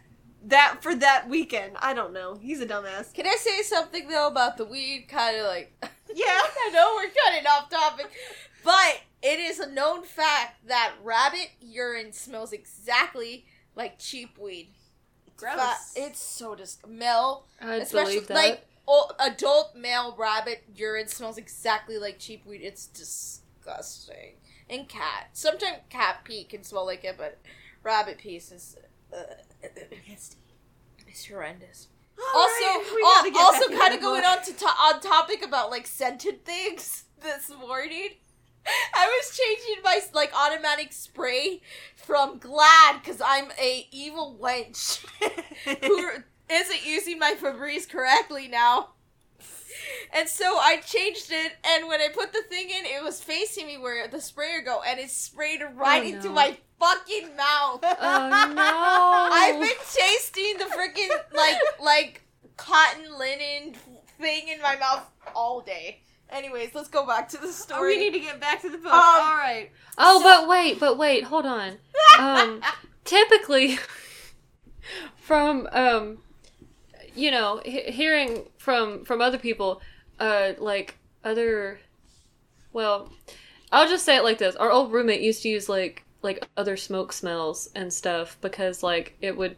[0.42, 2.36] That for that weekend, I don't know.
[2.40, 3.12] He's a dumbass.
[3.12, 5.04] Can I say something though about the weed?
[5.08, 5.70] Kind of like,
[6.14, 6.24] Yeah.
[6.26, 8.10] I know we're cutting off topic,
[8.64, 13.44] but it is a known fact that rabbit urine smells exactly
[13.76, 14.70] like cheap weed.
[15.36, 15.54] Gross.
[15.56, 18.34] Fa- it's so dis male, I'd especially believe that.
[18.34, 22.62] like o- adult male rabbit urine smells exactly like cheap weed.
[22.62, 24.36] It's disgusting.
[24.70, 27.38] And cat, sometimes cat pee can smell like it, but
[27.82, 28.76] rabbit pee is
[29.12, 29.22] uh,
[31.06, 31.88] it's horrendous.
[32.34, 35.00] All also, right, we al- gotta get also kind of going on to to- on
[35.00, 38.10] topic about like scented things this morning.
[38.94, 41.62] I was changing my like automatic spray
[41.96, 45.04] from Glad because I'm a evil wench
[45.82, 46.10] who
[46.50, 48.90] isn't using my Febreze correctly now.
[50.12, 53.66] And so I changed it, and when I put the thing in, it was facing
[53.66, 57.80] me where the sprayer go, and it sprayed right Oh, into my fucking mouth.
[57.84, 59.28] Oh no!
[59.32, 62.22] I've been tasting the freaking like like
[62.56, 63.74] cotton linen
[64.20, 66.00] thing in my mouth all day.
[66.30, 67.96] Anyways, let's go back to the Oh, story.
[67.96, 68.86] we need to get back to the book.
[68.92, 69.70] Um, All right.
[69.98, 71.76] Oh, but wait, but wait, hold on.
[72.18, 72.62] Um,
[73.04, 73.78] typically,
[75.16, 76.18] from um,
[77.14, 79.80] you know, he- hearing from from other people,
[80.18, 81.80] uh, like other,
[82.72, 83.12] well,
[83.72, 86.76] I'll just say it like this: our old roommate used to use like like other
[86.76, 89.56] smoke smells and stuff because like it would,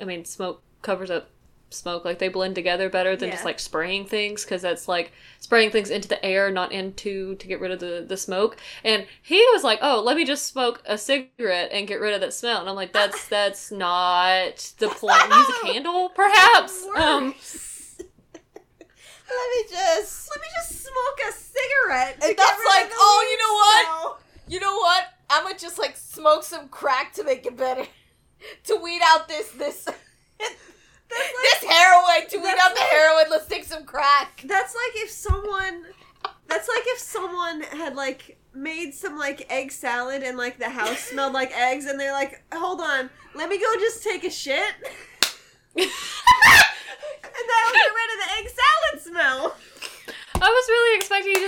[0.00, 1.30] I mean, smoke covers up
[1.70, 5.70] smoke like they blend together better than just like spraying things because that's like spraying
[5.70, 9.36] things into the air not into to get rid of the the smoke and he
[9.52, 12.60] was like oh let me just smoke a cigarette and get rid of that smell
[12.60, 17.34] and i'm like that's that's not the point use a candle perhaps um
[19.28, 20.30] Let me just.
[20.30, 22.14] Let me just smoke a cigarette.
[22.22, 24.20] And that's like, oh, you know what?
[24.48, 25.04] You know what?
[25.30, 27.84] I'm gonna just like smoke some crack to make it better.
[28.64, 29.84] to weed out this this
[30.38, 32.28] this heroin.
[32.30, 34.42] To weed out the like- heroin, let's take some crack.
[34.44, 35.84] That's like if someone.
[36.46, 40.98] That's like if someone had like made some like egg salad and like the house
[41.00, 44.74] smelled like eggs, and they're like, "Hold on, let me go just take a shit."
[47.38, 49.56] And that'll get rid of the egg salad smell.
[50.40, 51.47] I was really expecting you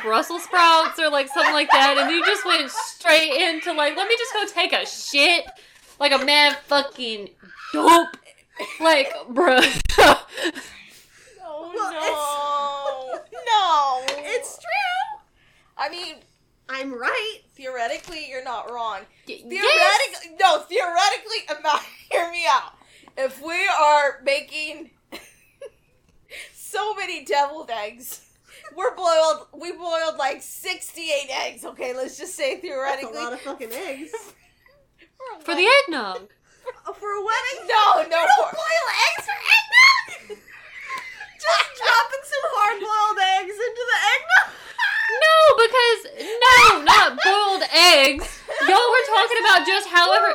[0.00, 3.96] like Brussels sprouts or like something like that, and you just went straight into like,
[3.96, 5.44] let me just go take a shit,
[6.00, 7.30] like a mad fucking
[7.72, 8.16] dope,
[8.80, 9.60] like, bro.
[11.44, 14.22] Oh Well, no, no.
[14.24, 15.20] It's true.
[15.76, 16.16] I mean,
[16.68, 17.38] I'm right.
[17.54, 19.00] theoretically, you're not wrong.
[19.26, 19.40] yes.
[19.42, 20.60] Theoretically, no.
[20.60, 22.72] Theoretically, about hear me out.
[23.16, 24.90] If we are making
[26.54, 28.31] so many deviled eggs,
[28.76, 29.46] we're boiled.
[29.54, 31.64] We boiled like sixty-eight eggs.
[31.64, 34.12] Okay, let's just say That's a lot of fucking eggs.
[35.38, 35.68] a For the wedding.
[35.88, 36.28] Eggnog.
[36.98, 37.66] for a wedding?
[37.66, 38.02] No, no.
[38.02, 40.38] You don't for- boil eggs for eggnog.
[41.42, 44.48] Just dropping some hard-boiled eggs into the eggnog.
[45.12, 48.24] No, because no, not boiled eggs.
[48.64, 50.30] Y'all were talking about just however.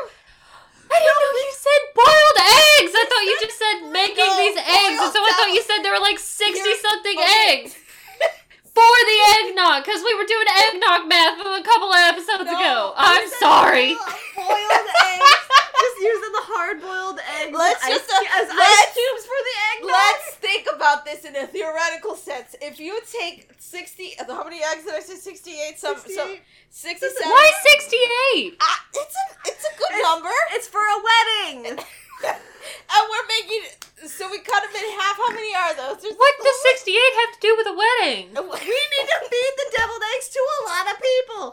[0.85, 2.91] I didn't know you said boiled eggs.
[2.93, 5.81] I thought you just said making No, these eggs, and so I thought you said
[5.81, 7.17] there were like sixty something
[7.49, 7.73] eggs
[8.77, 12.93] for the eggnog because we were doing eggnog math a couple of episodes No, ago.
[12.93, 13.89] I I'm sorry.
[14.37, 15.33] Boiled eggs.
[15.77, 19.55] Just using the hard-boiled eggs Let's as, just, uh, as let's- ice cubes for the
[19.69, 19.93] eggnog.
[19.93, 22.55] Let's think about this in a theoretical sense.
[22.61, 25.15] If you take sixty, how many eggs did I say?
[25.15, 25.77] Sixty-eight.
[25.79, 26.41] Some, some 68.
[26.69, 27.29] sixty-seven.
[27.29, 28.57] Why sixty-eight?
[28.61, 30.33] Ah, it's a, it's a good It's- number.
[30.53, 31.77] It's for a wedding.
[32.67, 33.63] and we're making
[34.07, 35.17] so we cut them in half.
[35.17, 36.01] How many are those?
[36.03, 38.25] There's What does sixty-eight have to do with a wedding?
[38.37, 41.43] We need to feed the deviled eggs to a lot of people.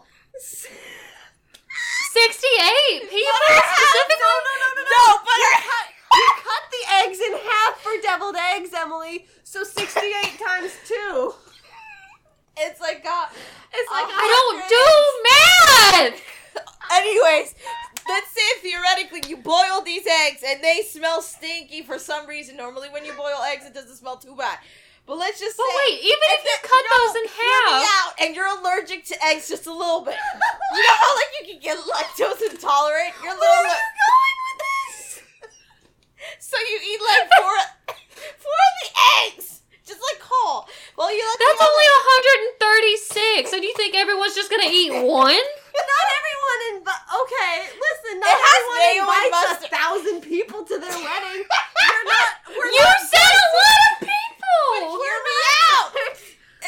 [2.13, 4.21] Sixty-eight people No, specifically.
[4.21, 4.83] no, no, no, no.
[4.85, 9.27] No, but you cut, you cut the eggs in half for deviled eggs, Emily.
[9.43, 11.35] So 68 times 2.
[12.59, 13.27] It's like uh,
[13.73, 14.87] It's like a I don't do
[15.27, 16.23] math.
[16.93, 17.55] Anyways,
[18.09, 22.57] let's say theoretically you boil these eggs and they smell stinky for some reason.
[22.57, 24.59] Normally, when you boil eggs, it doesn't smell too bad.
[25.07, 25.77] But let's just But say.
[25.93, 29.25] wait, even and if you cut no, those in half, out, and you're allergic to
[29.27, 30.17] eggs just a little bit.
[30.75, 33.13] You know how like you can get lactose intolerant.
[33.23, 33.69] You're a Where little.
[33.69, 35.23] are you going with this?
[36.41, 37.57] So you eat like four,
[38.41, 38.91] four of the
[39.29, 40.65] eggs, just like Cole.
[40.97, 43.51] Well, you let that's only other- 136.
[43.53, 45.37] So do you think everyone's just gonna eat one?
[45.37, 46.07] Not
[47.25, 48.21] Okay, listen.
[48.21, 51.41] Not It has everyone invites a thousand people to their wedding.
[51.41, 52.31] We're not.
[52.53, 55.01] We're You not said a lot of But people.
[55.01, 55.39] hear me
[55.73, 55.91] out.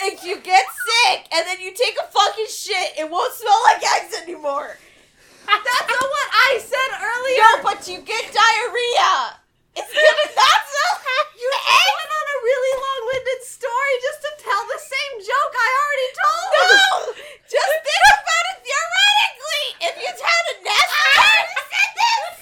[0.09, 3.81] If you get sick and then you take a fucking shit, it won't smell like
[4.01, 4.77] eggs anymore.
[5.47, 7.40] That's not what I said earlier.
[7.40, 9.40] No, but you get diarrhea.
[9.77, 11.97] It's gonna not smell like You the just eggs.
[12.01, 16.49] went on a really long-winded story just to tell the same joke I already told.
[16.57, 16.64] No,
[17.45, 19.64] just think about it theoretically.
[19.87, 22.37] If you had a nest, I already said this.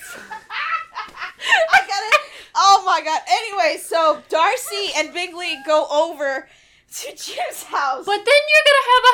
[1.75, 2.11] I gotta.
[2.55, 3.21] Oh my god.
[3.65, 6.49] Anyway, so Darcy and Bingley go over
[6.97, 8.05] to Jim's house.
[8.05, 9.05] But then you're gonna have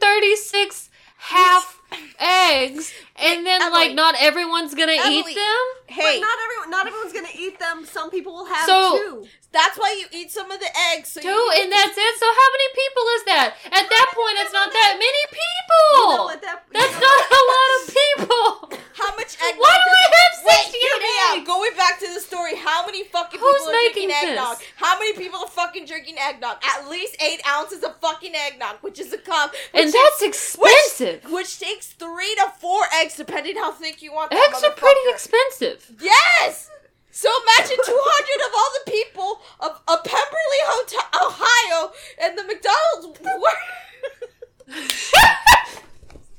[0.00, 1.80] 136 half
[2.18, 3.72] eggs, and then Emily.
[3.88, 5.32] like not everyone's gonna Emily.
[5.32, 5.64] eat them.
[5.88, 6.70] hey, But not everyone.
[6.70, 7.84] Not everyone's gonna eat them.
[7.84, 9.28] Some people will have So- two.
[9.52, 11.10] that's why you eat some of the eggs.
[11.12, 12.18] So Two, you and that's it.
[12.18, 13.54] So how many people is that?
[13.66, 16.16] At that point, it's not that many You people.
[16.16, 18.78] know what that- That's you know not a lot of people.
[19.00, 19.64] How much eggnog?
[19.64, 21.46] Why do does I have Wait, 68 hear me out.
[21.46, 24.58] Going back to the story, how many fucking Who's people are drinking eggnog?
[24.58, 24.66] this?
[24.76, 26.56] How many people are fucking drinking eggnog?
[26.62, 29.54] At least eight ounces of fucking eggnog, which is a cup.
[29.72, 31.24] And that's expensive.
[31.24, 34.32] Which, which takes three to four eggs, depending how thick you want.
[34.32, 35.92] Eggs are pretty expensive.
[36.00, 36.70] Yes.
[37.10, 43.20] So imagine 200 of all the people of, of Pemberley, Hotel, Ohio, and the McDonald's
[43.24, 44.76] were.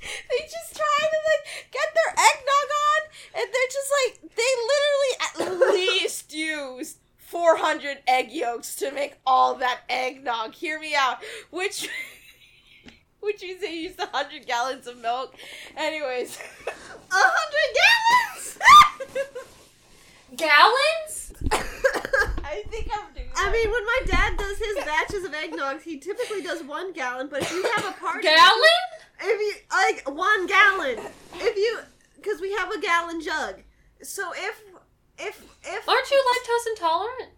[0.02, 3.02] they just try to like get their eggnog on,
[3.36, 9.56] and they're just like they literally at least used 400 egg yolks to make all
[9.56, 10.54] that eggnog.
[10.54, 11.20] Hear me out.
[11.50, 11.90] Which.
[13.22, 15.36] Which means they used 100 gallons of milk.
[15.78, 16.40] Anyways.
[16.68, 17.72] A hundred
[20.36, 21.34] Gallons?
[21.52, 23.52] I think I'm doing I that.
[23.52, 27.28] mean, when my dad does his batches of eggnogs, he typically does one gallon.
[27.30, 28.82] But if you have a party, Gallon?
[29.22, 31.00] if you like one gallon,
[31.36, 31.80] if you
[32.16, 33.62] because we have a gallon jug,
[34.02, 34.62] so if
[35.20, 37.30] if if Aren't you lactose intolerant?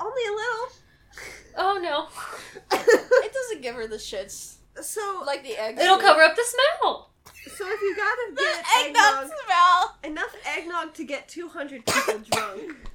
[0.00, 0.68] only a little,
[1.56, 2.08] Oh no.
[3.24, 4.56] It doesn't give her the shits.
[4.80, 5.80] so Like the eggs.
[5.80, 6.02] It'll do.
[6.02, 7.11] cover up the smell.
[7.46, 9.96] So if you gotta The get eggnog eggnog, smell.
[10.04, 12.76] enough eggnog to get 200 people drunk.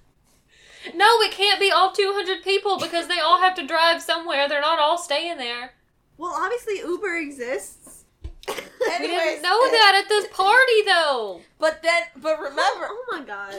[0.95, 4.47] No, it can't be all 200 people because they all have to drive somewhere.
[4.47, 5.73] They're not all staying there.
[6.17, 8.05] Well, obviously Uber exists.
[8.47, 8.53] We
[8.93, 11.41] Anyways, didn't know that at this party, though.
[11.59, 12.55] But then, but remember,
[12.89, 13.53] Oh my god.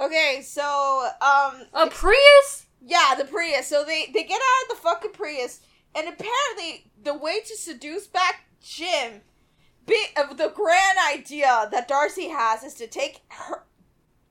[0.00, 2.66] okay, so um, A Prius?
[2.80, 3.66] yeah, the Prius.
[3.66, 5.60] So they they get out of the fucking Prius,
[5.96, 9.22] and apparently the way to seduce back Jim,
[9.90, 13.64] be, uh, the grand idea that Darcy has is to take her,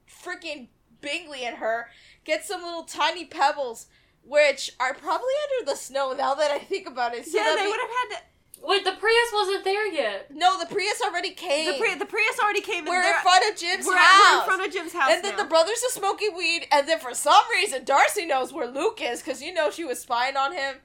[0.10, 0.68] freaking
[1.02, 1.88] Bingley and her,
[2.26, 3.88] get some little tiny pebbles.
[4.22, 7.26] Which are probably under the snow now that I think about it.
[7.26, 8.24] So yeah, they we- would have had to.
[8.62, 10.30] Wait, the Prius wasn't there yet.
[10.30, 11.72] No, the Prius already came.
[11.72, 12.92] The, Pri- the Prius already came in.
[12.92, 14.34] we're They're- in front of Jim's we're, house.
[14.34, 15.44] we're in front of Jim's house and then now.
[15.44, 19.22] the brothers are smoking weed, and then for some reason Darcy knows where Luke is
[19.24, 20.76] because you know she was spying on him.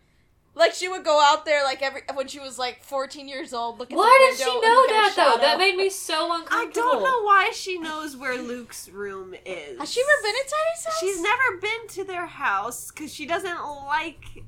[0.56, 3.78] Like she would go out there like every when she was like 14 years old.
[3.80, 5.40] Look at Why the did she know and look at that though?
[5.42, 6.88] That made me so uncomfortable.
[6.88, 9.78] I don't know why she knows where Luke's room is.
[9.80, 10.98] Has she ever been inside his house?
[11.00, 14.44] She's never been to their house because she doesn't like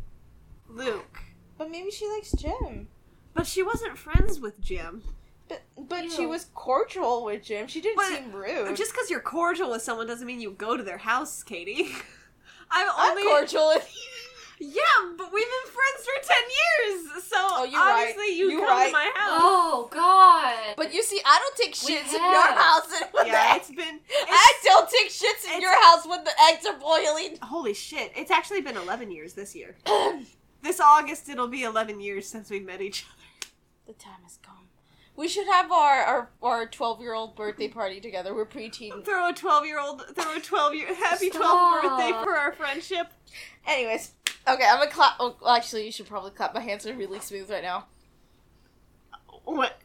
[0.69, 1.21] Luke.
[1.59, 2.89] But maybe she likes Jim.
[3.35, 5.03] But she wasn't friends with Jim.
[5.49, 7.67] But but she was cordial with Jim.
[7.67, 8.77] She didn't But- seem rude.
[8.77, 11.91] Just because you're cordial with someone doesn't mean you go to their house, Katie.
[12.71, 13.69] I've I'm only cordial.
[13.75, 13.89] With
[14.59, 18.09] yeah, but we've been friends for ten years, so Oh, you're right.
[18.11, 18.87] obviously you You come right.
[18.87, 19.41] to my house.
[19.43, 20.75] Oh God.
[20.77, 22.87] but you see, I don't take shits in your house.
[23.01, 26.33] And when yeah, the- it's been I don't take shits in your house when the
[26.51, 27.39] eggs are boiling.
[27.43, 28.13] holy shit.
[28.17, 29.77] It's actually been eleven years this year.
[30.63, 33.51] This August it'll be eleven years since we met each other.
[33.87, 34.55] The time has come.
[35.15, 38.35] We should have our our our twelve year old birthday party together.
[38.35, 39.05] We're preteen.
[39.05, 41.41] Throw a twelve year old throw a twelve year happy Stop.
[41.41, 43.13] twelfth birthday for our friendship.
[43.67, 44.13] Anyways,
[44.49, 45.15] okay, I'm gonna clap.
[45.21, 46.55] Oh, actually, you should probably clap.
[46.55, 47.87] My hands are really smooth right now.
[49.45, 49.79] What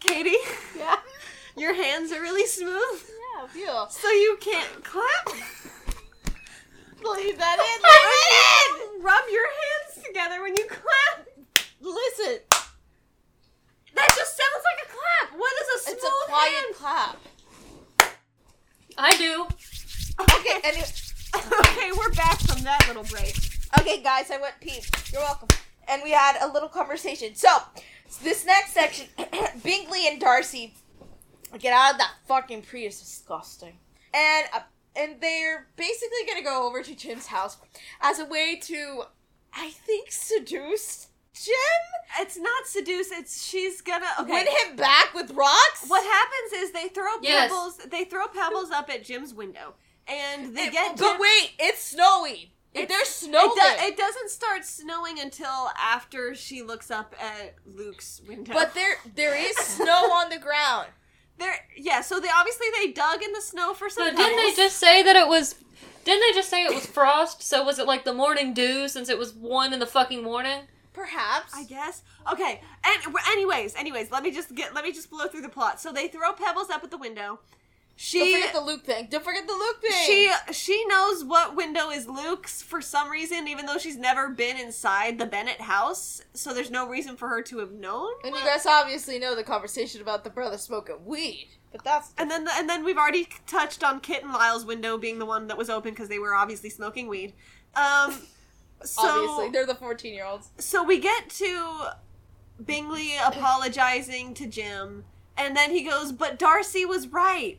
[0.00, 0.36] Katie?
[0.76, 0.96] Yeah.
[1.56, 3.02] Your hands are really smooth.
[3.40, 3.88] Yeah, feel.
[3.88, 5.28] So you can't clap?
[7.02, 7.82] Leave that in.
[7.82, 11.26] Leave it Rub your hands together when you clap.
[11.80, 12.40] Listen,
[13.94, 15.38] That just sounds like a clap.
[15.38, 16.74] What is a smooth it's a quiet hand?
[16.74, 17.18] clap.
[18.98, 19.46] I do.
[20.18, 20.86] Okay, anyway.
[21.60, 23.36] okay, we're back from that little break.
[23.80, 24.80] Okay, guys, I went pee.
[25.12, 25.48] You're welcome.
[25.88, 27.34] And we had a little conversation.
[27.34, 27.48] So,
[28.22, 29.06] this next section,
[29.62, 30.74] Bingley and Darcy
[31.58, 32.98] get out of that fucking Prius.
[33.00, 33.74] Disgusting.
[34.14, 34.60] And uh,
[34.96, 37.58] and they're basically gonna go over to Jim's house
[38.00, 39.02] as a way to,
[39.52, 41.54] I think, seduce Jim.
[42.20, 43.10] It's not seduce.
[43.10, 44.32] It's she's gonna okay.
[44.32, 45.84] Win him back with rocks.
[45.86, 47.50] What happens is they throw Yes.
[47.50, 47.76] pebbles.
[47.90, 49.74] They throw pebbles up at Jim's window,
[50.08, 50.96] and they It- get.
[50.96, 52.50] but Jim- wait, it's snowing.
[52.74, 53.76] It's- There's snow It, there.
[53.78, 58.52] do- it doesn't start snowing until after she looks up at Luke's window.
[58.52, 60.88] but there there is snow on the ground.
[61.38, 62.00] there, yeah.
[62.02, 64.08] So they obviously they dug in the snow for some.
[64.10, 65.54] So didn't they just say that it was?
[66.04, 67.42] Didn't they just say it was frost?
[67.42, 70.68] So was it like the morning dew since it was one in the fucking morning?
[70.92, 71.52] Perhaps.
[71.54, 72.02] I guess.
[72.30, 72.62] Okay.
[72.84, 75.80] And anyways, anyways, let me just get let me just blow through the plot.
[75.80, 77.40] So they throw pebbles up at the window.
[77.98, 79.08] Don't She forget the Luke thing.
[79.10, 79.90] Don't forget the Luke thing.
[80.06, 84.58] she she knows what window is Luke's for some reason, even though she's never been
[84.58, 86.20] inside the Bennet house.
[86.34, 88.10] So there's no reason for her to have known.
[88.22, 92.30] And you guys obviously know the conversation about the brother smoking weed, but that's And
[92.30, 95.46] then the, and then we've already touched on Kit and Lyle's window being the one
[95.46, 97.32] that was open because they were obviously smoking weed.
[97.74, 98.20] Um,
[98.82, 100.50] so obviously they're the fourteen year olds.
[100.58, 101.86] so we get to
[102.62, 105.04] Bingley apologizing to Jim,
[105.36, 107.58] and then he goes, But Darcy was right.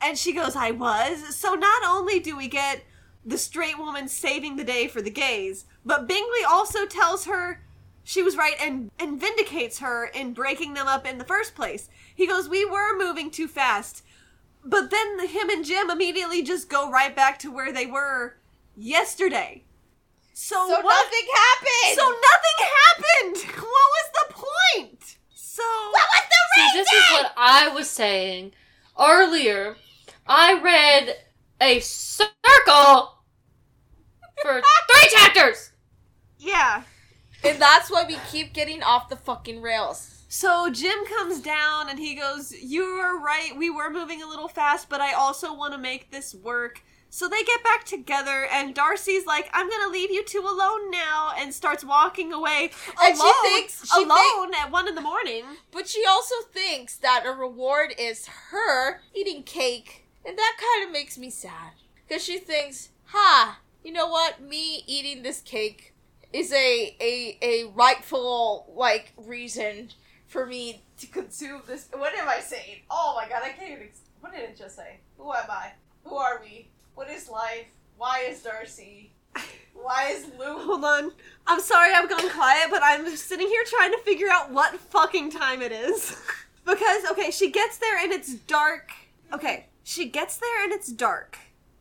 [0.00, 1.34] And she goes, I was.
[1.36, 2.84] So not only do we get
[3.24, 7.62] the straight woman saving the day for the gays, but Bingley also tells her
[8.04, 11.88] she was right and, and vindicates her in breaking them up in the first place.
[12.14, 14.02] He goes, We were moving too fast.
[14.64, 18.36] But then him and Jim immediately just go right back to where they were
[18.76, 19.62] yesterday.
[20.34, 20.84] So, So what?
[20.84, 21.94] nothing happened.
[21.94, 23.54] So nothing happened.
[23.66, 25.16] What was the point?
[25.34, 26.76] So what was the See, reason?
[26.76, 28.52] this is what I was saying
[29.00, 29.76] earlier.
[30.28, 31.16] I read
[31.60, 33.18] a circle
[34.42, 34.60] for
[34.90, 35.72] three chapters.
[36.38, 36.82] yeah.
[37.44, 40.24] and that's why we keep getting off the fucking rails.
[40.28, 43.56] So Jim comes down and he goes, "You were right.
[43.56, 47.28] We were moving a little fast, but I also want to make this work." So
[47.28, 51.54] they get back together, and Darcy's like, "I'm gonna leave you two alone now," and
[51.54, 55.44] starts walking away And she thinks- she alone at one in the morning.
[55.70, 60.92] But she also thinks that a reward is her eating cake, and that kind of
[60.92, 61.72] makes me sad
[62.06, 64.40] because she thinks, "Ha, you know what?
[64.40, 65.94] Me eating this cake
[66.32, 69.90] is a a a rightful like reason
[70.26, 71.88] for me to consume this.
[71.92, 72.80] What am I saying?
[72.90, 73.88] Oh my god, I can't even.
[74.20, 74.98] What did it just say?
[75.18, 75.72] Who am I?
[76.04, 76.68] Who are we?
[76.94, 77.66] What is life?
[77.96, 79.12] Why is Darcy?
[79.74, 80.58] Why is Luke?
[80.60, 81.12] Hold on.
[81.46, 85.30] I'm sorry I've gone quiet, but I'm sitting here trying to figure out what fucking
[85.30, 86.16] time it is.
[86.64, 88.90] because, okay, she gets there and it's dark.
[89.32, 91.38] Okay, she gets there and it's dark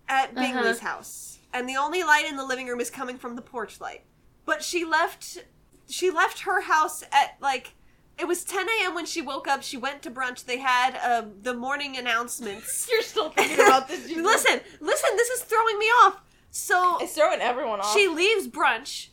[0.08, 0.40] at Uh-huh.
[0.42, 1.40] Bingley's house.
[1.52, 4.04] And the only light in the living room is coming from the porch light.
[4.46, 5.40] But she left
[5.88, 7.74] she left her house at like
[8.20, 8.94] it was 10 a.m.
[8.94, 9.64] when she woke up.
[9.64, 10.46] She went to brunch.
[10.46, 12.88] They had uh, the morning announcements.
[12.92, 14.08] You're still thinking about this.
[14.16, 16.22] listen, listen, this is throwing me off.
[16.52, 17.92] So It's throwing everyone off.
[17.94, 19.08] she leaves brunch,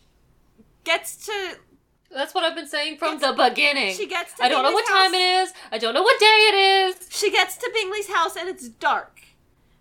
[0.84, 1.32] gets to
[2.14, 3.94] That's what I've been saying from the beginning.
[3.94, 5.52] she gets to I don't know Bingley's what time it is.
[5.70, 7.08] I don't know what day it is.
[7.10, 9.20] She gets to Bingley's house and it's dark.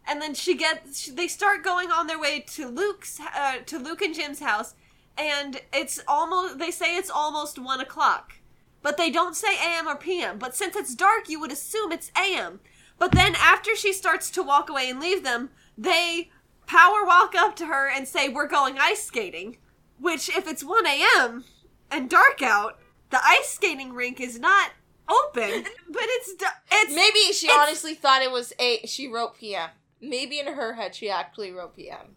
[0.07, 3.77] And then she gets she, they start going on their way to Luke's uh, to
[3.77, 4.75] Luke and Jim's house
[5.17, 8.33] and it's almost they say it's almost 1 o'clock.
[8.81, 10.39] But they don't say AM or PM.
[10.39, 12.59] But since it's dark, you would assume it's AM.
[12.97, 16.31] But then after she starts to walk away and leave them, they
[16.65, 19.57] power walk up to her and say, We're going ice skating.
[19.99, 21.43] Which, if it's 1 a.m.
[21.91, 22.79] and dark out,
[23.09, 24.71] the ice skating rink is not
[25.09, 25.65] open.
[25.89, 26.33] But it's.
[26.71, 28.85] it's Maybe she It's- honestly thought it was a.
[28.87, 29.69] She wrote PM.
[29.99, 32.15] Maybe in her head she actually wrote PM.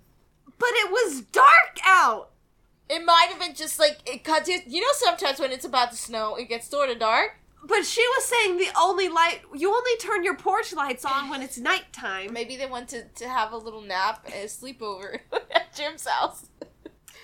[0.59, 2.31] But it was dark out!
[2.89, 4.67] It might have been just like it cuts it.
[4.67, 7.33] You know, sometimes when it's about to snow, it gets sort of dark.
[7.67, 9.41] But she was saying the only light.
[9.55, 12.33] You only turn your porch lights on when it's nighttime.
[12.33, 15.21] Maybe they went to, to have a little nap and a sleepover
[15.51, 16.47] at Jim's house.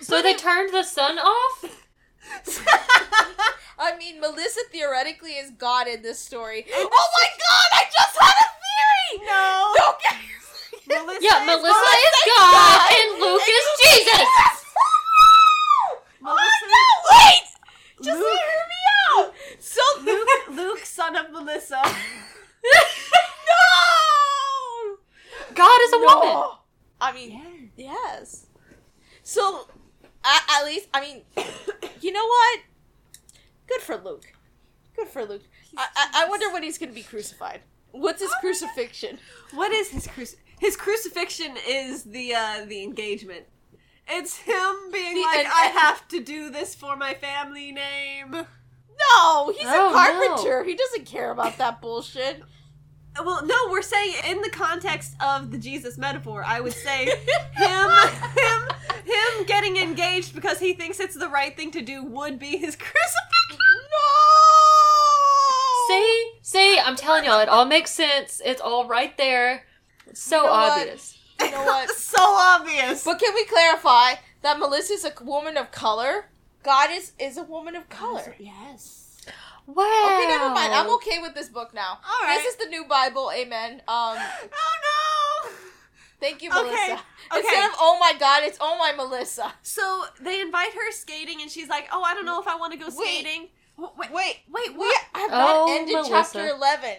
[0.01, 1.87] So they turned the sun off?
[3.79, 6.67] I mean, Melissa theoretically is God in this story.
[6.73, 9.27] oh, oh my god, I just had a theory!
[9.27, 9.73] No.
[9.77, 10.17] Don't get
[10.87, 12.05] Melissa Yeah, is Melissa oh, God.
[12.05, 14.29] is God and Luke is Jesus.
[16.23, 17.47] Oh Melissa- no, wait!
[18.03, 18.81] Just Luke- hear me
[19.17, 19.33] out!
[19.61, 21.81] So Luke, Luke, son of Melissa.
[23.49, 24.97] no!
[25.55, 26.51] God is a woman.
[27.01, 28.47] I mean, yes.
[29.23, 29.67] So,
[30.25, 31.23] at, at least, I mean,
[32.01, 32.61] you know what?
[33.67, 34.33] Good for Luke.
[34.97, 35.43] Good for Luke.
[35.77, 37.61] I, I, I wonder when he's going to be crucified.
[37.93, 39.19] What's his crucifixion?
[39.55, 41.57] What is his cruci- his crucifixion?
[41.69, 43.47] Is the uh the engagement?
[44.09, 47.73] It's him being The- like, and- I and- have to do this for my family
[47.73, 48.31] name.
[48.33, 50.63] No, he's Oh, a carpenter.
[50.65, 52.43] He doesn't care about that bullshit.
[53.19, 57.07] Well, no, we're saying in the context of the Jesus metaphor, I would say
[57.57, 58.69] him, him,
[59.05, 62.77] him getting engaged because he thinks it's the right thing to do would be his
[62.79, 63.59] crucifixion.
[63.91, 65.89] No!
[65.89, 66.33] See?
[66.43, 66.79] See?
[66.79, 68.41] I'm telling y'all, it all makes sense.
[68.45, 69.65] It's all right there.
[70.07, 70.81] It's so You know what?
[70.81, 71.19] obvious.
[71.41, 71.91] You know what?
[71.97, 73.05] so obvious.
[73.05, 76.27] But can we clarify that Melissa's a woman of color?
[76.63, 78.35] God is, is a woman of color.
[78.39, 79.00] Yes.
[79.75, 80.09] Wow.
[80.17, 80.73] Okay, never mind.
[80.75, 81.99] I'm okay with this book now.
[82.05, 82.39] All right.
[82.43, 83.31] This is the new Bible.
[83.35, 83.83] Amen.
[83.89, 85.51] Um, Oh no.
[86.21, 86.93] thank you, Okay, Melissa.
[86.93, 87.39] okay.
[87.39, 89.53] Instead of oh my God, it's oh my Melissa.
[89.63, 92.73] So they invite her skating, and she's like, "Oh, I don't know if I want
[92.73, 92.95] to go Wait.
[93.23, 93.49] skating."
[93.79, 95.01] Wait, Wait, Wait, wait, we what?
[95.15, 96.11] have not Oh, ended Melissa.
[96.13, 96.97] chapter eleven.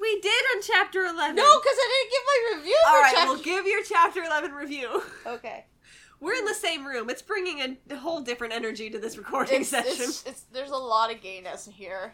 [0.00, 1.36] We did on chapter eleven.
[1.36, 3.32] No, because I didn't give my review All for right, chapter.
[3.32, 5.02] we'll give your chapter eleven review.
[5.26, 5.64] okay.
[6.20, 7.08] We're in the same room.
[7.10, 9.90] It's bringing a whole different energy to this recording It's, session.
[10.08, 12.12] it's, it's, there's a lot of gayness here.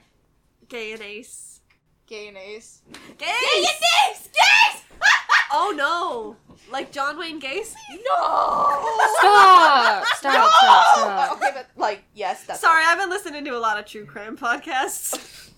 [0.68, 1.60] Gay and ace.
[2.06, 2.82] Gay and ace.
[2.92, 3.18] Gays!
[3.18, 3.66] Gay and
[4.10, 4.28] ace!
[4.28, 4.82] Gays!
[5.56, 6.36] Oh no!
[6.72, 7.74] Like John Wayne Gacy?
[7.90, 8.96] no!
[9.18, 10.04] Stop!
[10.16, 10.50] Stop, stop,
[10.96, 11.32] stop.
[11.36, 14.36] Okay, but like, yes, that's Sorry, I've been listening to a lot of true crime
[14.36, 15.50] podcasts.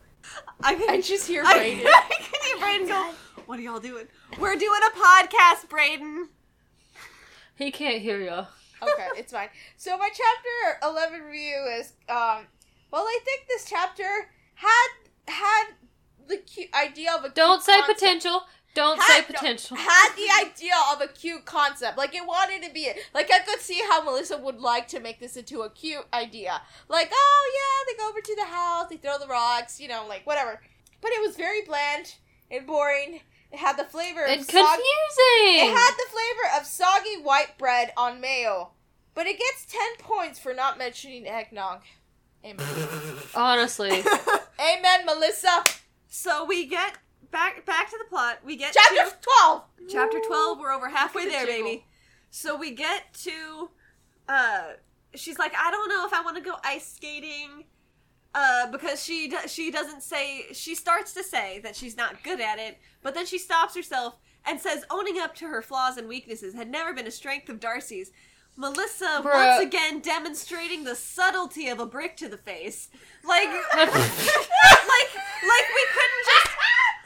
[0.62, 1.82] I can, I just hear I, Brayden.
[1.84, 3.10] I can hear Braden go,
[3.46, 4.06] What are y'all doing?
[4.38, 6.28] We're doing a podcast, Braden.
[7.60, 8.30] He can't hear you.
[8.82, 9.48] okay, it's fine.
[9.76, 12.46] So my chapter eleven review is um.
[12.90, 14.88] Well, I think this chapter had
[15.28, 15.64] had
[16.26, 17.98] the cute idea of a Don't cute say concept.
[18.00, 18.42] potential.
[18.72, 19.76] Don't Had- say potential.
[19.76, 22.96] Had the idea of a cute concept, like it wanted to be it.
[23.12, 26.62] Like I could see how Melissa would like to make this into a cute idea.
[26.88, 30.06] Like, oh yeah, they go over to the house, they throw the rocks, you know,
[30.08, 30.60] like whatever.
[31.00, 32.14] But it was very bland
[32.50, 33.20] and boring.
[33.52, 35.66] It had the flavor of and sog- confusing.
[35.66, 36.09] It had the
[36.58, 38.70] of soggy white bread on mayo,
[39.14, 41.82] but it gets 10 points for not mentioning eggnog.
[42.44, 42.66] Amen.
[43.34, 43.90] Honestly.
[44.60, 45.64] Amen, Melissa.
[46.08, 46.96] so we get
[47.30, 48.38] back back to the plot.
[48.44, 49.62] We get Chapter to 12.
[49.88, 50.58] chapter 12.
[50.58, 51.66] We're over halfway there, the jiggle.
[51.68, 51.84] baby.
[52.30, 53.70] So we get to
[54.28, 54.62] uh
[55.14, 57.64] she's like I don't know if I want to go ice skating
[58.34, 62.40] uh because she do- she doesn't say she starts to say that she's not good
[62.40, 66.08] at it, but then she stops herself and says owning up to her flaws and
[66.08, 68.10] weaknesses had never been a strength of Darcy's.
[68.56, 72.88] Melissa once again demonstrating the subtlety of a brick to the face.
[73.26, 73.90] Like, like,
[75.44, 76.50] like we couldn't just,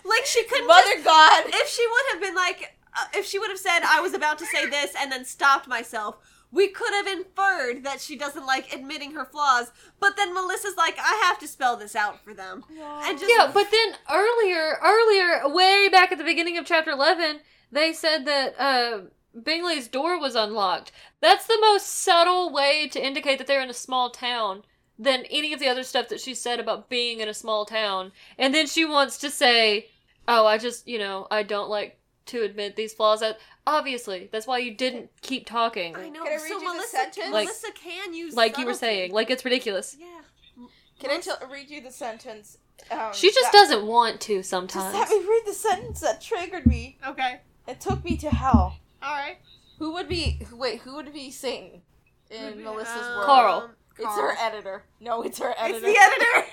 [0.05, 1.45] like she couldn't just Mother God.
[1.49, 4.39] if she would have been like uh, if she would have said i was about
[4.39, 6.19] to say this and then stopped myself
[6.55, 10.97] we could have inferred that she doesn't like admitting her flaws but then melissa's like
[10.99, 12.63] i have to spell this out for them
[13.07, 17.41] and just Yeah, but then earlier, earlier, way back at the beginning of chapter 11,
[17.71, 19.01] they said that uh,
[19.43, 20.93] Bingley's door was unlocked.
[21.21, 24.63] That's the most subtle way to indicate that they're in a small town
[24.99, 28.13] than any of the other stuff that she said about being in a small town.
[28.39, 29.89] And then she wants to say,
[30.29, 33.21] oh, I just, you know, I don't like to admit these flaws.
[33.21, 35.97] That Obviously, that's why you didn't keep talking.
[35.97, 37.33] i know Can I so read you the melissa sentence?
[37.33, 39.13] Like- melissa can use Like you were saying.
[39.13, 39.97] Like, it's ridiculous.
[39.99, 40.67] yeah
[41.01, 42.59] Can I tell, read you the sentence?
[42.91, 44.93] Um, She just that- doesn't want to Just sometimes.
[44.95, 46.99] let me read the sentence that triggered me.
[47.07, 48.77] okay It took me to hell.
[49.03, 49.39] all right
[49.79, 50.41] Who would be?
[50.49, 51.83] who- Wait, who would be Satan
[52.31, 53.27] in Melissa's Um, world?
[53.27, 53.71] Carl.
[53.97, 54.21] It's Carl.
[54.31, 54.85] her editor.
[55.01, 55.87] No, it's her editor.
[55.87, 56.49] it's the editor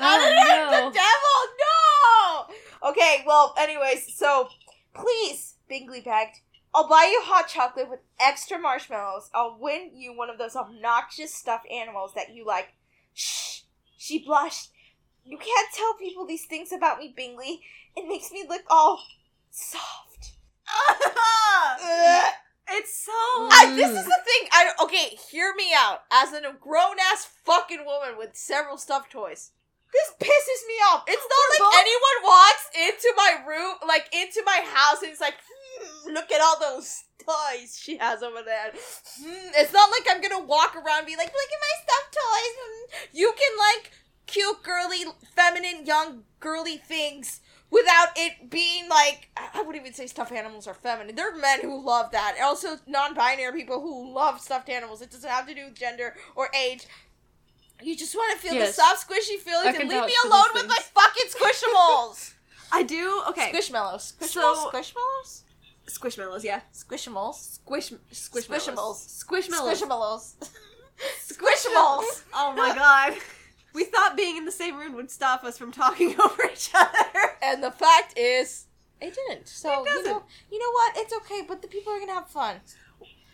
[0.00, 0.88] Oh, editor, no.
[0.90, 1.38] the devil.
[2.82, 3.24] Okay.
[3.26, 4.48] Well, anyways, so
[4.94, 6.40] please, Bingley begged.
[6.74, 9.30] I'll buy you hot chocolate with extra marshmallows.
[9.34, 12.74] I'll win you one of those obnoxious stuffed animals that you like.
[13.14, 13.62] Shh.
[13.96, 14.70] She blushed.
[15.24, 17.60] You can't tell people these things about me, Bingley.
[17.96, 19.02] It makes me look all
[19.50, 20.32] soft.
[22.70, 24.48] It's so I, this is the thing.
[24.52, 25.16] I okay.
[25.30, 26.02] Hear me out.
[26.12, 29.52] As a grown ass fucking woman with several stuffed toys,
[29.92, 31.04] this pisses me off.
[31.08, 35.10] It's not We're like both- anyone walks into my room, like into my house, and
[35.10, 38.70] it's like, hmm, look at all those toys she has over there.
[38.72, 42.14] Hmm, It's not like I'm gonna walk around and be like, look at my stuffed
[42.14, 42.54] toys.
[42.58, 43.16] Hmm.
[43.16, 43.92] You can like
[44.26, 50.32] cute, girly, feminine, young, girly things without it being like I wouldn't even say stuffed
[50.32, 51.14] animals are feminine.
[51.14, 52.34] There are men who love that.
[52.36, 55.02] And also non-binary people who love stuffed animals.
[55.02, 56.86] It doesn't have to do with gender or age.
[57.82, 58.76] You just want to feel Yes.
[58.76, 62.32] the soft, squishy feelings and leave me alone with my fucking squishamals.
[62.72, 64.14] i do okay Squishmallows.
[64.14, 64.28] Squishmallows.
[64.28, 65.42] So- Squishmallows.
[65.88, 67.34] squishmallows yeah Squishmallows.
[67.64, 69.24] squish Squishmallows.
[69.24, 70.34] squishmallows squishmallows
[71.32, 72.22] Squishmallows.
[72.34, 73.14] Oh my god.
[73.72, 77.36] We thought being in the same room would stop us from talking over each other.
[77.40, 78.66] And the fact is,
[79.00, 79.46] it didn't.
[79.46, 80.96] So It you know, you know what?
[80.96, 81.42] It's okay.
[81.46, 82.56] But the people are gonna have fun.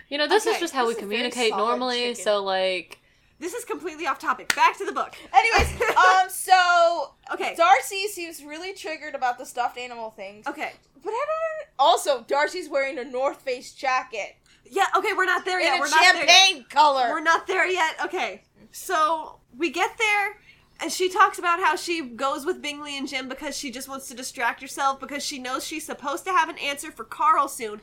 [0.09, 2.01] You know, this Okay, is just how we communicate normally.
[2.11, 2.23] chicken.
[2.25, 3.01] So, like,
[3.39, 4.55] This is completely off topic.
[4.55, 5.17] Back to the book.
[5.35, 7.55] Anyways, um, so Okay.
[7.57, 10.47] Darcy seems really triggered about the stuffed animal things.
[10.47, 10.73] Okay.
[11.03, 11.69] But I don't.
[11.79, 15.81] Also, Darcy's wearing a North Face jacket Yeah, okay, we're not there in yet.
[15.81, 16.29] We're not there yet.
[16.29, 17.09] champagne color.
[17.11, 17.97] We're not there yet.
[18.05, 18.43] Okay.
[18.73, 20.39] So we get there
[20.85, 24.07] and she talks about how she goes with Bingley and Jim because she just wants
[24.09, 27.81] to distract herself because she knows she's supposed to have an answer for Carl soon.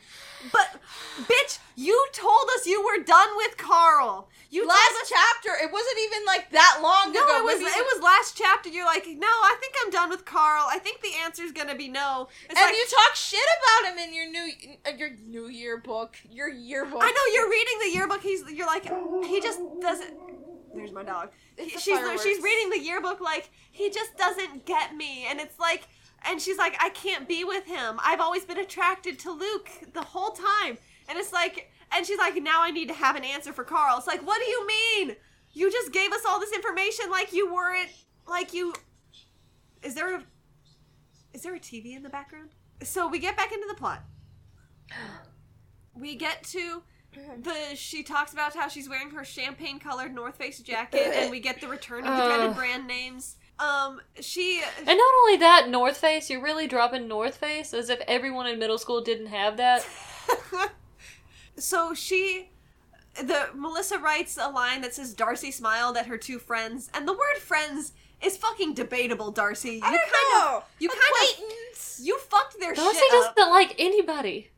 [0.52, 0.80] But
[1.24, 4.30] bitch, you told us you were done with Carl.
[4.52, 7.38] You Last us chapter, it wasn't even like that long No, ago.
[7.40, 8.70] it was Maybe it was last chapter.
[8.70, 10.68] You're like, no, I think I'm done with Carl.
[10.70, 12.28] I think the answer's gonna be no.
[12.48, 14.52] It's and like, you talk shit about him in your new
[14.86, 16.18] uh, your new year book.
[16.30, 17.02] Your yearbook.
[17.02, 18.22] I know you're reading the yearbook.
[18.22, 18.84] He's you're like
[19.26, 20.14] he just doesn't.
[20.74, 21.32] There's my dog.
[21.58, 25.88] It's she's she's reading the yearbook like he just doesn't get me, and it's like,
[26.28, 28.00] and she's like, I can't be with him.
[28.04, 32.36] I've always been attracted to Luke the whole time, and it's like, and she's like,
[32.42, 33.98] now I need to have an answer for Carl.
[33.98, 35.16] It's like, what do you mean?
[35.54, 37.90] You just gave us all this information like you weren't
[38.28, 38.74] like you.
[39.84, 40.24] Is there a
[41.34, 42.50] is there a TV in the background?
[42.84, 44.04] So we get back into the plot.
[45.94, 46.84] We get to
[47.44, 51.40] the she talks about how she's wearing her champagne colored North Face jacket and we
[51.40, 52.56] get the return of the dreaded Ugh.
[52.56, 53.36] brand names.
[53.60, 58.00] Um she and not only that, North Face, you're really dropping North Face as if
[58.08, 59.86] everyone in middle school didn't have that.
[61.58, 62.50] so she
[63.22, 67.14] the Melissa writes a line that says Darcy smiled at her two friends and the
[67.14, 67.92] word friends
[68.22, 69.74] is fucking debatable, Darcy.
[69.76, 70.12] You I don't kind
[70.52, 70.58] know.
[70.58, 72.00] of you kind of Acquaintance.
[72.04, 73.50] you fucked their Darcy shit doesn't up.
[73.50, 74.50] like anybody.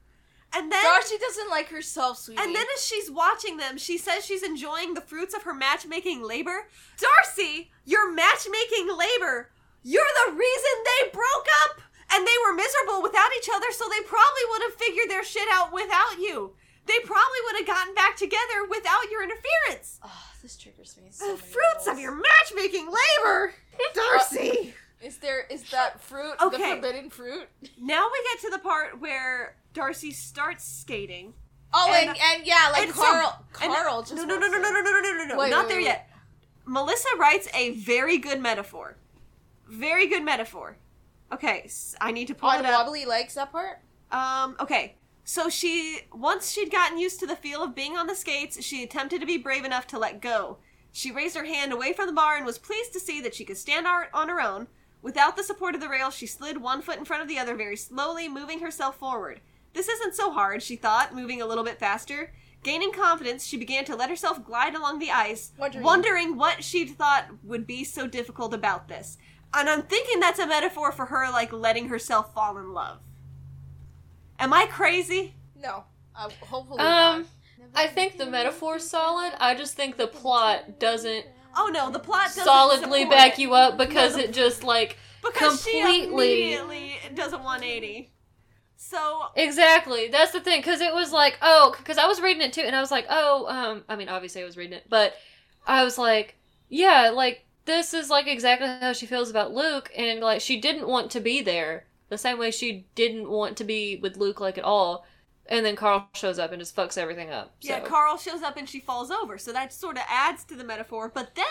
[0.56, 2.42] And then Darcy doesn't like herself, sweetie.
[2.42, 6.22] And then as she's watching them, she says she's enjoying the fruits of her matchmaking
[6.22, 6.68] labor.
[7.00, 9.50] Darcy, your matchmaking labor,
[9.82, 11.82] you're the reason they broke up!
[12.14, 15.48] And they were miserable without each other, so they probably would have figured their shit
[15.52, 16.54] out without you.
[16.86, 20.00] They probably would have gotten back together without your interference.
[20.04, 21.10] oh, this triggers me.
[21.10, 23.54] So the fruits of your matchmaking labor!
[23.96, 24.76] Darcy!
[25.04, 26.58] Is there is that fruit Okay.
[26.58, 27.48] the forbidden fruit?
[27.82, 31.34] now we get to the part where Darcy starts skating.
[31.74, 33.46] Oh, And- and and, yeah, like and so- Carl.
[33.62, 35.64] and- Carl just no no no no no no no no no no Wait, not
[35.66, 35.86] wait, there wait.
[35.86, 36.10] yet.
[36.66, 38.96] Melissa writes a very good metaphor.
[39.68, 40.78] Very good metaphor.
[41.32, 42.86] Okay, I need to pull On it up.
[42.86, 43.80] wobbly legs, that part.
[44.12, 44.96] Um, okay.
[45.26, 48.84] So she, once she'd gotten used to the feel of being on the skates, she
[48.84, 50.58] attempted to be brave enough to let go.
[50.92, 53.46] She raised her hand away from the bar and was pleased to see that she
[53.46, 54.68] could stand on her own.
[55.04, 57.56] Without the support of the rail, she slid one foot in front of the other
[57.56, 59.42] very slowly, moving herself forward.
[59.74, 62.32] This isn't so hard, she thought, moving a little bit faster.
[62.64, 66.98] Gaining confidence, she began to let herself glide along the ice, Wondering- wondering what she'd
[66.98, 69.18] thought would be so difficult about this.
[69.54, 73.00] And I'm thinking that's a metaphor for her, like, letting herself fall in love.
[74.40, 75.36] Am I crazy?
[75.62, 75.84] No.
[76.16, 77.28] Uh, hopefully Um,
[77.60, 77.70] not.
[77.76, 79.34] I think the metaphor's solid.
[79.40, 81.26] I just think the plot doesn't
[81.56, 83.40] Oh no, the plot doesn't solidly back it.
[83.40, 84.24] you up because No.
[84.24, 88.12] it just like because she completely- immediately does a 180.
[88.76, 90.10] So Exactly.
[90.10, 90.60] That's the thing.
[90.60, 93.06] Because it was like, oh, because I was reading it too, and I was like,
[93.10, 95.14] oh, um, I mean, obviously I was reading it, but
[95.66, 96.36] I was like,
[96.70, 100.88] yeah, like this is like exactly how she feels about Luke, and like she didn't
[100.88, 104.58] want to be there the same way she didn't want to be with Luke like
[104.58, 105.06] at all,
[105.48, 107.56] and then Carl shows up and just fucks everything up.
[107.60, 107.70] So.
[107.70, 109.38] yeah, Carl shows up and she falls over.
[109.38, 111.12] So that sort of adds to the metaphor.
[111.14, 111.46] But then,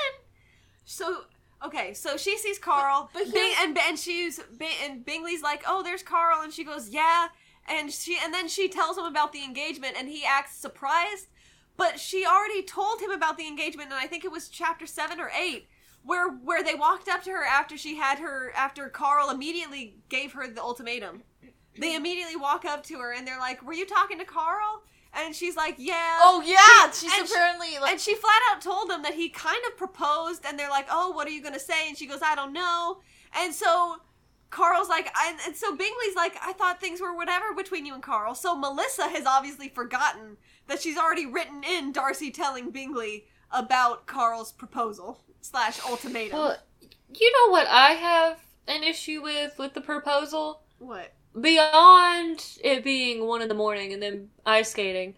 [0.84, 1.24] so
[1.64, 5.82] okay, so she sees Carl, But Bing, and and she's Bing, and Bingley's like, oh,
[5.82, 7.28] there's Carl, and she goes, yeah,
[7.68, 11.28] and she and then she tells him about the engagement, and he acts surprised.
[11.76, 15.20] But she already told him about the engagement, and I think it was chapter seven
[15.20, 15.68] or eight.
[16.05, 20.32] Where, where they walked up to her after she had her after Carl immediately gave
[20.32, 21.22] her the ultimatum.
[21.78, 24.82] They immediately walk up to her and they're like, "Were you talking to Carl?"
[25.14, 28.60] And she's like, "Yeah." Oh yeah, she's and she- apparently like and she flat out
[28.60, 31.58] told them that he kind of proposed, and they're like, "Oh, what are you gonna
[31.58, 33.00] say?" And she goes, "I don't know."
[33.34, 33.96] And so
[34.50, 38.02] Carl's like, and, and so Bingley's like, "I thought things were whatever between you and
[38.02, 44.06] Carl." So Melissa has obviously forgotten that she's already written in Darcy telling Bingley about
[44.06, 46.38] Carl's proposal slash ultimatum.
[46.38, 46.56] Well,
[47.14, 51.12] you know what I have an issue with with the proposal what?
[51.41, 55.14] Beyond it being one in the morning and then ice skating.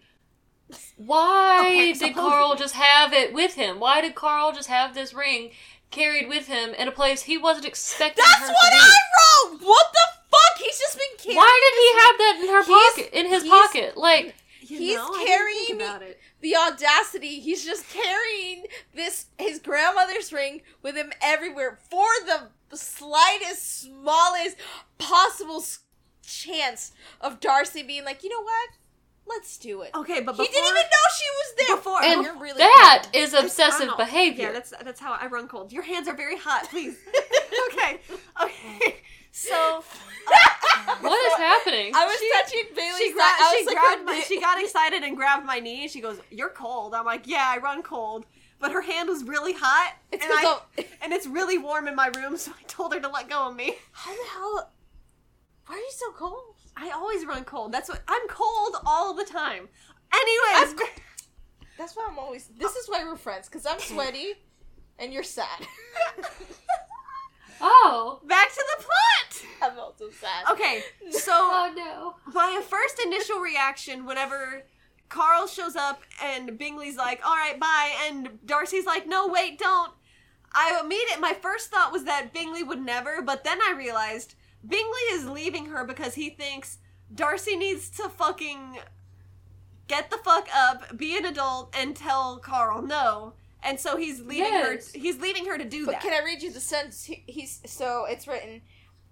[0.97, 3.79] Why Okay, did supposedly- Carl just have it with him?
[3.79, 5.51] Why did Carl just have this ring
[5.91, 8.81] carried with him in a place he wasn't expecting That's her what to be?
[8.81, 9.61] I wrote.
[9.61, 10.57] What the fuck?
[10.57, 11.37] He's just been carrying.
[11.37, 13.19] Why did he have that in her He's- pocket?
[13.19, 16.19] In his pocket, like You He's know, carrying think about it.
[16.41, 17.39] the audacity.
[17.39, 24.57] He's just carrying this his grandmother's ring with him everywhere for the slightest, smallest
[24.97, 25.79] possible s-
[26.25, 28.69] chance of Darcy being like, you know what?
[29.27, 29.89] Let's do it.
[29.95, 31.75] Okay, but he didn't even know she was there.
[31.77, 33.21] before- and you're really that cool.
[33.23, 34.47] is obsessive don't behavior.
[34.47, 35.71] Yeah, that's that's how I run cold.
[35.73, 36.95] Your hands are very hot, please.
[37.71, 37.99] okay,
[38.43, 38.97] okay.
[39.31, 39.53] So
[40.27, 41.91] uh, what is happening?
[41.95, 43.13] I was She- touching Bailey's she, side.
[43.15, 45.81] gra- I she was like, grabbed her my, she got excited and grabbed my knee.
[45.83, 48.25] and She goes, "You're cold." I'm like, "Yeah, I run cold."
[48.59, 51.95] But her hand was really hot, It's and, 'cause I, and it's really warm in
[51.95, 53.75] my room, so I told her to let go of me.
[53.91, 54.71] How the hell?
[55.67, 56.55] Why are you so cold?
[56.77, 57.71] I always run cold.
[57.71, 59.67] That's what I'm cold all the time.
[60.13, 60.89] Anyways, I'm-
[61.77, 62.47] That's why I'm always.
[62.57, 64.33] This is why we're friends because I'm sweaty,
[64.97, 65.67] and you're sad.
[67.61, 69.71] oh, back to the plot.
[69.71, 70.45] I'm also sad.
[70.51, 72.15] Okay, so oh no.
[72.33, 74.63] my first initial reaction whenever
[75.09, 79.91] Carl shows up and Bingley's like, "All right, bye," and Darcy's like, "No, wait, don't."
[80.53, 84.35] I immediate my first thought was that Bingley would never, but then I realized
[84.67, 86.77] Bingley is leaving her because he thinks
[87.13, 88.79] Darcy needs to fucking
[89.87, 93.33] get the fuck up, be an adult, and tell Carl no.
[93.63, 94.93] And so he's leaving Yes.
[94.93, 94.99] her.
[94.99, 96.01] He's leaving her to do But that.
[96.01, 97.03] can I read you the sentence?
[97.05, 98.61] He, he's so it's written.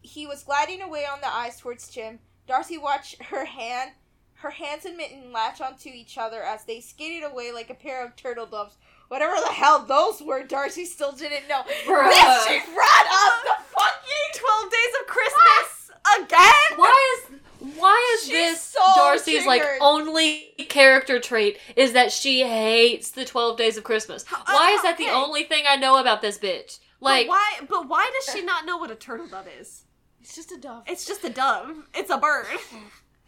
[0.02, 2.20] He was gliding away on the ice towards Jim.
[2.48, 3.92] Darcy watched her hand,
[4.36, 8.06] her hands and mitten latch onto each other as they skated away like a pair
[8.06, 8.78] of turtle doves.
[9.08, 11.62] Whatever the hell those were, Darcy still didn't know.
[11.86, 12.10] Bruh.
[12.12, 14.00] Then she brought up the fucking.
[14.36, 15.92] Twelve days of Christmas
[16.34, 16.78] again.
[16.80, 17.40] Why is
[17.78, 23.26] why is She's this so Darcy's like only character trait is that she hates the
[23.26, 24.24] twelve days of Christmas?
[24.26, 26.80] How- Why uh, is that the only thing I know about this bitch?
[27.00, 27.54] Like but why?
[27.70, 29.84] But why does she not know what a turtle dove is?
[30.22, 30.84] It's just a dove.
[30.88, 31.88] It's just a dove.
[31.94, 32.46] It's a bird.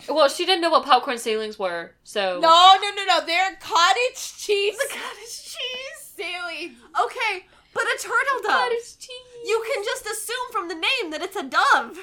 [0.10, 3.26] well, she didn't know what popcorn ceilings were, so No, no, no, no.
[3.26, 4.78] They're cottage cheese.
[4.78, 5.99] The cottage cheese.
[6.16, 6.76] Sailing.
[7.03, 8.51] Okay, but a turtle dove.
[8.51, 9.45] Cottage cheese.
[9.45, 11.99] You can just assume from the name that it's a dove.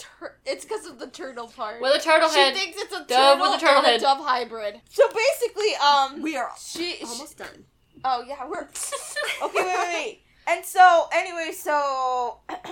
[0.00, 1.80] Tur- it's because of the turtle part.
[1.80, 2.54] with a turtle she head.
[2.56, 4.00] She thinks it's a dove turtle with a turtle and head.
[4.00, 4.80] a dove hybrid.
[4.90, 7.64] So basically, um, We are she, she almost done.
[8.04, 8.62] Oh yeah, we're
[9.42, 9.50] okay.
[9.54, 10.22] Wait, wait, wait.
[10.46, 12.38] And so, anyway, so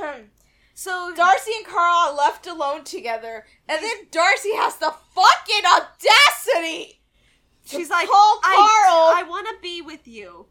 [0.75, 7.01] So Darcy and Carl are left alone together, and then Darcy has the fucking audacity.
[7.67, 9.25] she's to like, call I, Carl.
[9.27, 10.47] I want to be with you.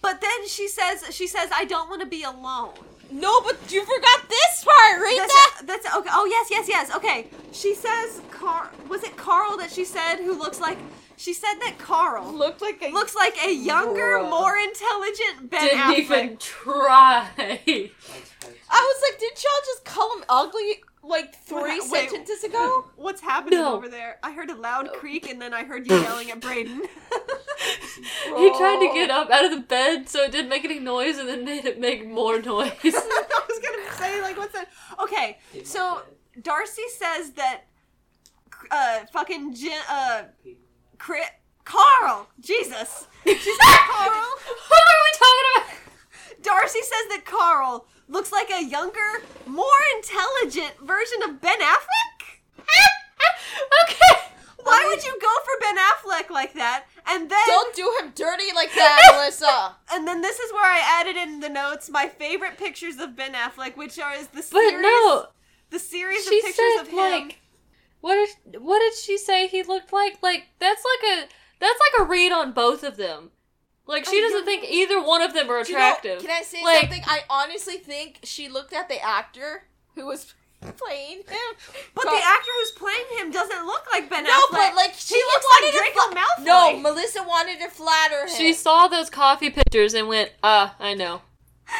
[0.00, 2.72] But then she says, she says, I don't want to be alone.
[3.10, 5.00] No, but you forgot this part.
[5.00, 5.62] Read That's, that.
[5.66, 6.10] that's okay.
[6.12, 6.94] Oh yes, yes, yes.
[6.96, 7.26] Okay.
[7.52, 10.78] She says, Car- was it Carl that she said who looks like?
[11.16, 14.30] She said that Carl Looked like a looks like a younger, Bruh.
[14.30, 15.98] more intelligent Ben Didn't Affleck.
[15.98, 17.28] even try.
[17.38, 17.90] I
[18.70, 22.10] was like, did y'all just call him ugly like three Wait, wait.
[22.10, 22.84] sentences ago?
[22.96, 23.74] What's happening No.
[23.76, 24.18] over there?
[24.22, 26.80] I heard a loud creak and then I heard you yelling at Brayden.
[28.36, 31.18] he tried to get up out of the bed so it didn't make any noise
[31.18, 32.72] and then made it make more noise.
[32.84, 34.68] I was gonna say like, what's that?
[35.00, 36.02] Okay, so
[36.42, 37.62] Darcy says that
[38.70, 40.22] uh fucking Jen, uh
[40.98, 41.20] Cri
[41.64, 44.10] Carl, Jesus, she said Carl.
[44.68, 45.67] what are we talking about?
[46.42, 49.64] Darcy says that Carl looks like a younger, more
[49.96, 52.40] intelligent version of Ben Affleck.
[53.84, 54.22] okay.
[54.62, 56.84] Why would you go for Ben Affleck like that?
[57.06, 59.76] And then Don't do him dirty like that, Melissa.
[59.92, 63.32] and then this is where I added in the notes my favorite pictures of Ben
[63.32, 65.26] Affleck, which are is the series But no,
[65.70, 66.96] the series she of pictures said of him.
[66.98, 67.38] like,
[68.00, 68.14] what
[68.50, 70.18] did what did she say he looked like?
[70.22, 71.28] Like that's like a
[71.60, 73.30] that's like a read on both of them.
[73.88, 76.20] Like she I doesn't think either one of them are Do you know- attractive.
[76.20, 77.02] can I say Like- something?
[77.06, 79.64] I honestly think she looked at the actor
[79.96, 80.34] who was
[80.76, 81.48] playing him.
[81.94, 84.50] But Carl- the actor who's playing him doesn't look like Ben no, Affleck.
[84.52, 86.44] but like she he looks like to Draco fla- Malfoy.
[86.44, 88.36] No, Melissa wanted to flatter him.
[88.36, 91.22] She saw those coffee pictures and went, "Ah, I know."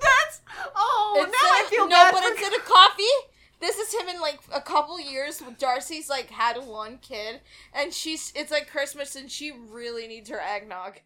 [0.00, 0.40] That's
[0.74, 3.04] oh Instead now I of- feel no, bad No, but for instead of coffee,
[3.60, 5.40] this is him in like a couple years.
[5.40, 7.40] when Darcy's like had one kid,
[7.72, 10.98] and she's it's like Christmas, and she really needs her eggnog.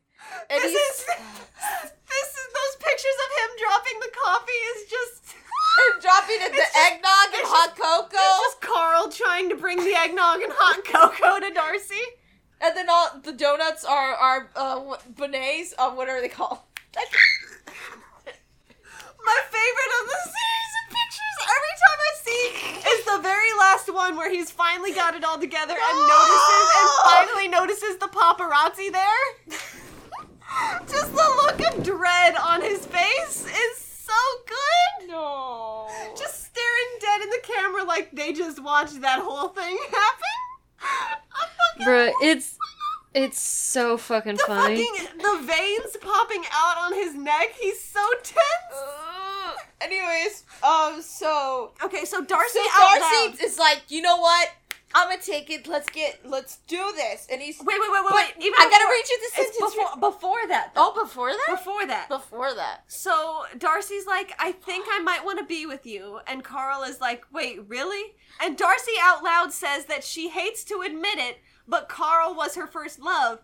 [0.51, 5.35] And this is this is those pictures of him dropping the coffee is just
[6.03, 9.79] dropping it, the just- eggnog and it's hot It's cocoa, just Carl trying to bring
[9.79, 12.03] the eggnog and hot cocoa to Darcy.
[12.61, 15.73] and then all the donuts are are uh, beignets.
[15.79, 16.59] Uh, what are they called?
[19.27, 22.45] My favorite of the series of pictures every time I see
[22.95, 26.89] is the very last one where he's finally got it all together and notices and
[27.05, 29.27] finally notices the paparazzi there.
[30.89, 34.13] Just the look of dread on his face is so
[34.47, 35.09] good.
[35.09, 35.89] no.
[36.17, 41.87] Just staring dead in the camera like they just watched that whole thing happen.
[41.87, 42.57] Bruh, it's
[43.15, 44.85] it's so fucking the funny.
[44.87, 47.55] fucking the veins popping out on his neck.
[47.61, 48.37] He's so tense.
[48.75, 54.17] Uh, anyways, um, so Okay, so Darcy so out Darcy loud- is like, you know
[54.19, 54.49] what?
[54.95, 55.67] I'm gonna take it.
[55.67, 56.21] Let's get.
[56.25, 57.27] Let's do this.
[57.31, 57.59] And he's.
[57.59, 58.35] Wait, wait, wait, wait, wait.
[58.39, 59.75] Even I gotta read you the sentence.
[59.75, 60.73] before, before that.
[60.75, 60.93] Though.
[60.95, 61.47] oh, before that.
[61.49, 62.09] before that.
[62.09, 62.85] Before that.
[62.87, 67.01] So Darcy's like, I think I might want to be with you, and Carl is
[67.01, 68.15] like, Wait, really?
[68.43, 72.67] And Darcy out loud says that she hates to admit it, but Carl was her
[72.67, 73.41] first love.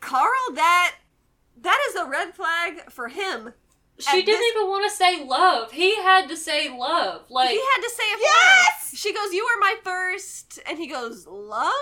[0.00, 0.96] Carl, that
[1.62, 3.52] that is a red flag for him.
[3.98, 5.72] She didn't this- even want to say love.
[5.72, 7.24] He had to say love.
[7.30, 8.96] Like he had to say it Yes!
[8.96, 10.60] She goes, "You were my first.
[10.66, 11.72] and he goes, "Love."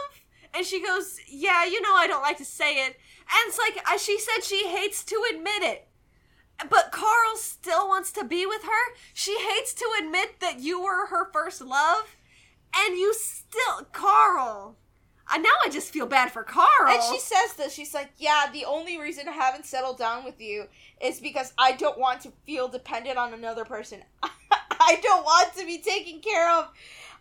[0.55, 2.97] And she goes, "Yeah, you know I don't like to say it."
[3.29, 5.89] And it's like she said she hates to admit it.
[6.71, 8.95] But Carl still wants to be with her.
[9.13, 12.17] She hates to admit that you were her first love.
[12.75, 14.77] And you still Carl.
[15.33, 16.89] Uh, now I just feel bad for Carl.
[16.89, 17.73] And she says this.
[17.73, 20.67] She's like, "Yeah, the only reason I haven't settled down with you
[21.01, 24.03] is because I don't want to feel dependent on another person.
[24.23, 26.69] I don't want to be taken care of.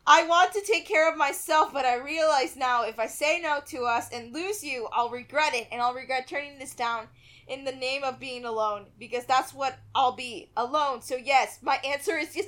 [0.08, 3.60] I want to take care of myself, but I realize now if I say no
[3.68, 7.08] to us and lose you, I'll regret it, and I'll regret turning this down
[7.48, 11.02] in the name of being alone because that's what I'll be alone.
[11.02, 12.48] So yes, my answer is yes.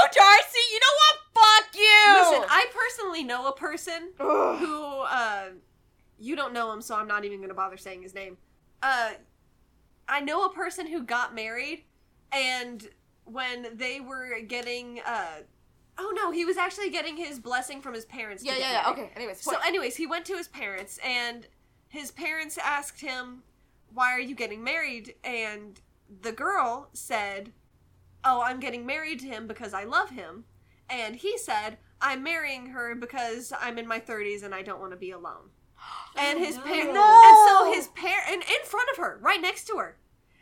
[0.00, 0.64] Fuck you, Darcy.
[0.72, 1.14] You know what?
[1.34, 2.14] Fuck you.
[2.18, 4.58] Listen, I personally know a person Ugh.
[4.58, 5.48] who uh
[6.18, 8.36] you don't know him so i'm not even gonna bother saying his name
[8.82, 9.10] uh
[10.08, 11.84] i know a person who got married
[12.32, 12.88] and
[13.24, 15.38] when they were getting uh
[15.98, 18.90] oh no he was actually getting his blessing from his parents yeah, get yeah, yeah.
[18.90, 19.10] Okay.
[19.16, 19.66] Anyways, so point.
[19.66, 21.46] anyways he went to his parents and
[21.88, 23.42] his parents asked him
[23.94, 25.80] why are you getting married and
[26.22, 27.52] the girl said
[28.24, 30.44] oh i'm getting married to him because i love him
[30.90, 34.92] and he said i'm marrying her because i'm in my 30s and i don't want
[34.92, 35.50] to be alone
[36.16, 36.64] and his oh, no.
[36.64, 37.22] parents No.
[37.24, 39.96] and so his parent and in front of her right next to her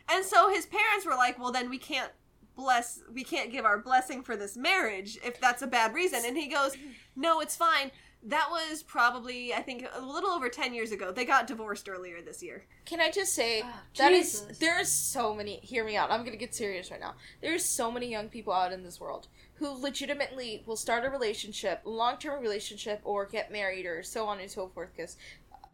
[0.09, 2.11] and so his parents were like well then we can't
[2.55, 6.35] bless we can't give our blessing for this marriage if that's a bad reason and
[6.35, 6.75] he goes
[7.15, 7.91] no it's fine
[8.23, 12.21] that was probably i think a little over 10 years ago they got divorced earlier
[12.21, 14.57] this year Can I just say Oh, that is Jesus.
[14.57, 15.57] there's so many.
[15.57, 16.09] Hear me out.
[16.11, 17.15] I'm gonna get serious right now.
[17.41, 21.81] There's so many young people out in this world who legitimately will start a relationship,
[21.85, 25.17] long term relationship, or get married, or so on and so forth, because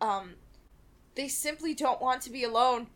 [0.01, 0.33] um,
[1.15, 2.87] they simply don't want to be alone.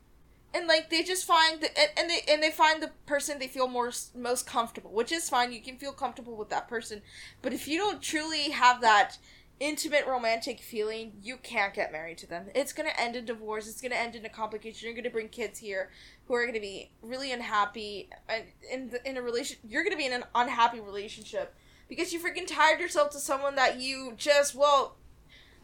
[0.53, 3.47] and like they just find the, and, and they and they find the person they
[3.47, 5.51] feel more most comfortable, which is fine.
[5.51, 7.01] You can feel comfortable with that person,
[7.41, 9.17] but if you don't truly have that
[9.59, 12.47] intimate romantic feeling, you can't get married to them.
[12.53, 13.67] It's gonna end in divorce.
[13.67, 14.87] It's gonna end in a complication.
[14.87, 15.89] You're gonna bring kids here
[16.27, 19.57] who are gonna be really unhappy and in the, in a relation.
[19.67, 21.55] You're gonna be in an unhappy relationship
[21.89, 24.95] because you freaking tired yourself to someone that you just well.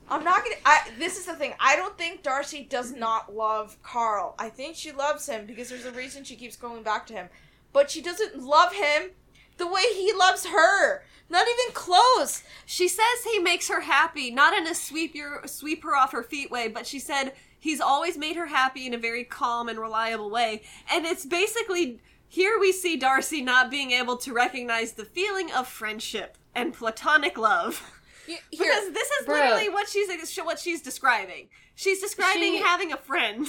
[0.10, 0.56] I'm not gonna.
[0.66, 1.54] I, this is the thing.
[1.60, 4.36] I don't think Darcy does not love Carl.
[4.38, 7.30] I think she loves him because there's a reason she keeps going back to him.
[7.72, 9.12] But she doesn't love him
[9.58, 11.04] the way he loves her.
[11.34, 12.44] Not even close.
[12.68, 16.22] She says he makes her happy, not in a sweep your sweep her off her
[16.22, 19.80] feet way, but she said he's always made her happy in a very calm and
[19.80, 20.62] reliable way.
[20.92, 25.68] And it's basically here we see Darcy not being able to recognize the feeling of
[25.68, 27.92] friendship and platonic love.
[28.28, 29.34] Here, Because this is Bruh.
[29.42, 31.50] literally what she's what she's describing.
[31.74, 33.48] She's describing She- having a friend.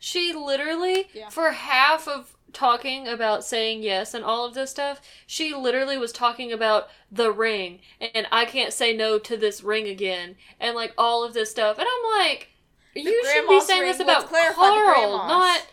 [0.00, 1.28] She literally, Yeah.
[1.28, 6.12] for half of talking about saying yes and all of this stuff, she literally was
[6.12, 10.92] talking about the ring and I can't say no to this ring again and like
[10.96, 11.78] all of this stuff.
[11.78, 12.50] And I'm like,
[12.94, 15.66] you should be saying ring, this about Carl, not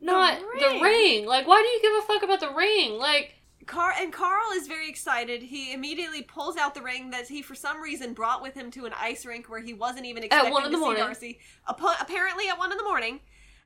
[0.00, 0.82] not the ring.
[0.82, 1.26] ring.
[1.26, 2.98] Like, why do you give a fuck about the ring?
[2.98, 3.34] Like,
[3.66, 5.42] Car and Carl is very excited.
[5.42, 8.86] He immediately pulls out the ring that he, for some reason, brought with him to
[8.86, 11.02] an ice rink where he wasn't even expecting one in to the see morning.
[11.02, 11.38] Darcy.
[11.68, 13.20] Appa- apparently, at one in the morning,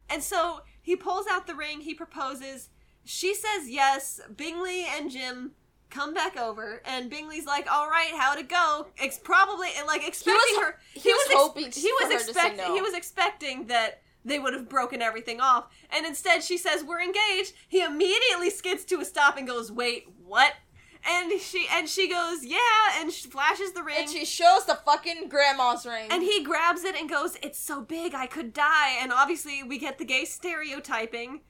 [0.08, 1.80] and so he pulls out the ring.
[1.80, 2.68] He proposes.
[3.04, 4.20] She says yes.
[4.36, 5.52] Bingley and Jim
[5.90, 10.60] come back over, and Bingley's like, "All right, how'd it go?" Ex- probably like expecting
[10.62, 10.78] her.
[10.94, 12.74] he was hoping ex- he was for her to say expect- no.
[12.74, 17.00] He was expecting that they would have broken everything off, and instead she says, "We're
[17.00, 20.54] engaged." He immediately skids to a stop and goes, "Wait, what?"
[21.08, 22.58] And she and she goes, "Yeah,"
[22.96, 23.96] and she flashes the ring.
[24.00, 26.08] and she shows the fucking grandma's ring.
[26.10, 29.78] And he grabs it and goes, "It's so big, I could die." And obviously, we
[29.78, 31.40] get the gay stereotyping.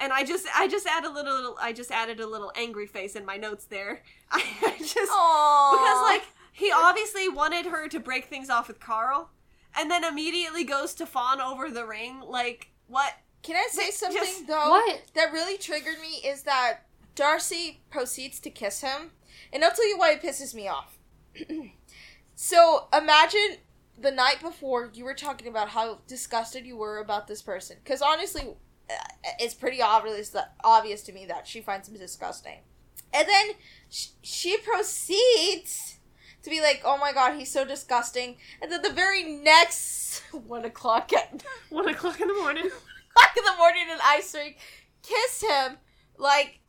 [0.00, 3.14] And I just, I just add a little, I just added a little angry face
[3.14, 4.02] in my notes there.
[4.30, 5.72] I, I just Aww.
[5.72, 9.30] because like he obviously wanted her to break things off with Carl,
[9.76, 12.20] and then immediately goes to fawn over the ring.
[12.26, 13.12] Like what?
[13.42, 14.70] Can I say Just- something though?
[14.70, 15.02] What?
[15.14, 16.83] that really triggered me is that
[17.14, 19.12] Darcy proceeds to kiss him,
[19.52, 20.98] and I'll tell you why it pisses me off.
[22.34, 23.58] so imagine
[23.98, 28.02] the night before you were talking about how disgusted you were about this person, because
[28.02, 28.56] honestly,
[28.90, 28.94] uh,
[29.38, 32.58] it's pretty obvious that obvious to me that she finds him disgusting,
[33.12, 33.50] and then
[33.88, 35.98] sh- she proceeds
[36.42, 40.64] to be like, "Oh my god, he's so disgusting," and then the very next one
[40.64, 42.66] o'clock at One o'clock in the morning.
[43.16, 44.58] o'clock in the morning in ice rink,
[45.02, 45.78] kiss him
[46.18, 46.60] like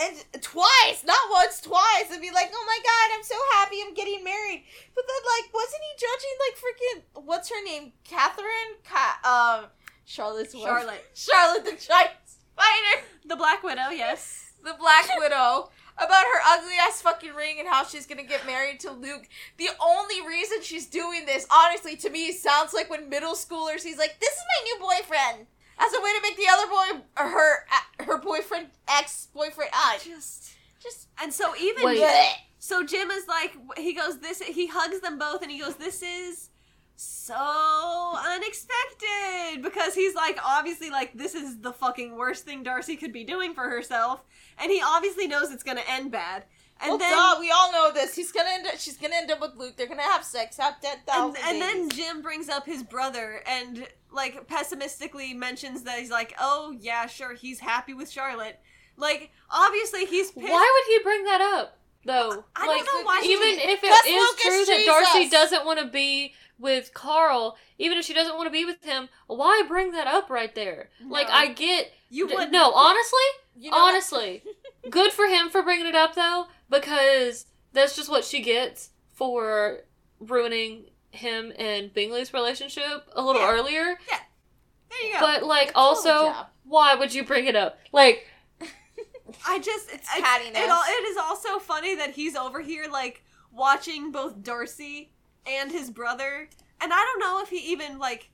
[0.00, 3.94] and twice, not once, twice, and be like, "Oh my god, I'm so happy, I'm
[3.94, 8.78] getting married." But then, like, wasn't he judging like freaking what's her name, Catherine?
[8.84, 9.20] Ca-
[9.64, 9.70] um,
[10.04, 10.64] Charlotte's wife.
[10.64, 11.04] Charlotte.
[11.14, 14.52] Charlotte the giant spider, The Black Widow, yes.
[14.64, 15.70] the Black Widow.
[16.00, 19.26] About her ugly ass fucking ring and how she's gonna get married to Luke.
[19.56, 23.98] The only reason she's doing this, honestly, to me, sounds like when middle schoolers, he's
[23.98, 25.46] like, "This is my new boyfriend,"
[25.78, 29.70] as a way to make the other boy, or her, uh, her boyfriend, ex boyfriend,
[29.74, 32.36] ah, Just just and so even Wait.
[32.58, 36.02] so Jim is like he goes this he hugs them both and he goes this
[36.02, 36.50] is
[36.94, 43.12] so unexpected because he's like obviously like this is the fucking worst thing Darcy could
[43.12, 44.24] be doing for herself
[44.58, 46.44] and he obviously knows it's gonna end bad
[46.80, 48.14] and well, then duh, we all know this.
[48.14, 48.74] He's gonna end up.
[48.78, 49.76] She's gonna end up with Luke.
[49.76, 51.42] They're gonna have sex, have ten and, thousand.
[51.46, 56.74] and then Jim brings up his brother and like pessimistically mentions that he's like oh
[56.80, 58.58] yeah sure he's happy with Charlotte
[58.96, 62.42] like obviously he's pissed why would he bring that up though?
[62.56, 65.66] I like, don't know why even did- if it is Lucas true that Darcy doesn't
[65.66, 69.62] want to be with Carl, even if she doesn't want to be with him, why
[69.68, 70.88] bring that up right there?
[71.06, 71.92] Like, I get.
[72.10, 73.20] you d- would no, honestly,
[73.56, 74.42] you know honestly,
[74.90, 79.80] good for him for bringing it up though, because that's just what she gets for
[80.20, 83.50] ruining him and Bingley's relationship a little Yeah.
[83.52, 83.98] earlier.
[84.10, 84.18] Yeah.
[84.90, 87.78] There you go But like, Good also, why would you bring it up?
[87.92, 88.26] Like,
[89.46, 90.50] I just it's, it's cattiness.
[90.62, 95.12] It, al- it is also funny that he's over here like watching both Darcy
[95.46, 96.48] and his brother,
[96.80, 98.30] and I don't know if he even like.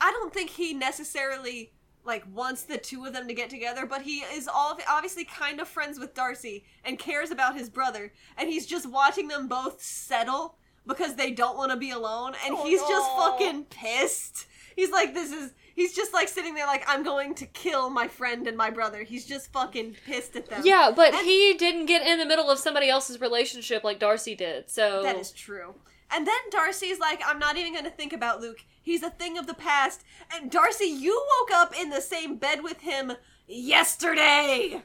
[0.00, 1.72] I don't think he necessarily
[2.04, 5.60] like wants the two of them to get together, but he is all obviously kind
[5.60, 9.82] of friends with Darcy and cares about his brother, and he's just watching them both
[9.82, 14.46] settle because they don't want to be alone, and Oh, he's just fucking pissed.
[14.76, 15.52] He's like, this is.
[15.76, 19.02] He's just like sitting there, like I'm going to kill my friend and my brother.
[19.02, 20.62] He's just fucking pissed at them.
[20.64, 24.36] yeah, but And- he didn't get in the middle of somebody else's relationship like Darcy
[24.36, 24.70] did.
[24.70, 25.74] So That is true.
[26.10, 28.64] And then Darcy's like, I'm not even gonna think about Luke.
[28.82, 30.04] He's a thing of the past.
[30.32, 33.12] And Darcy, you woke up in the same bed with him
[33.46, 34.82] yesterday.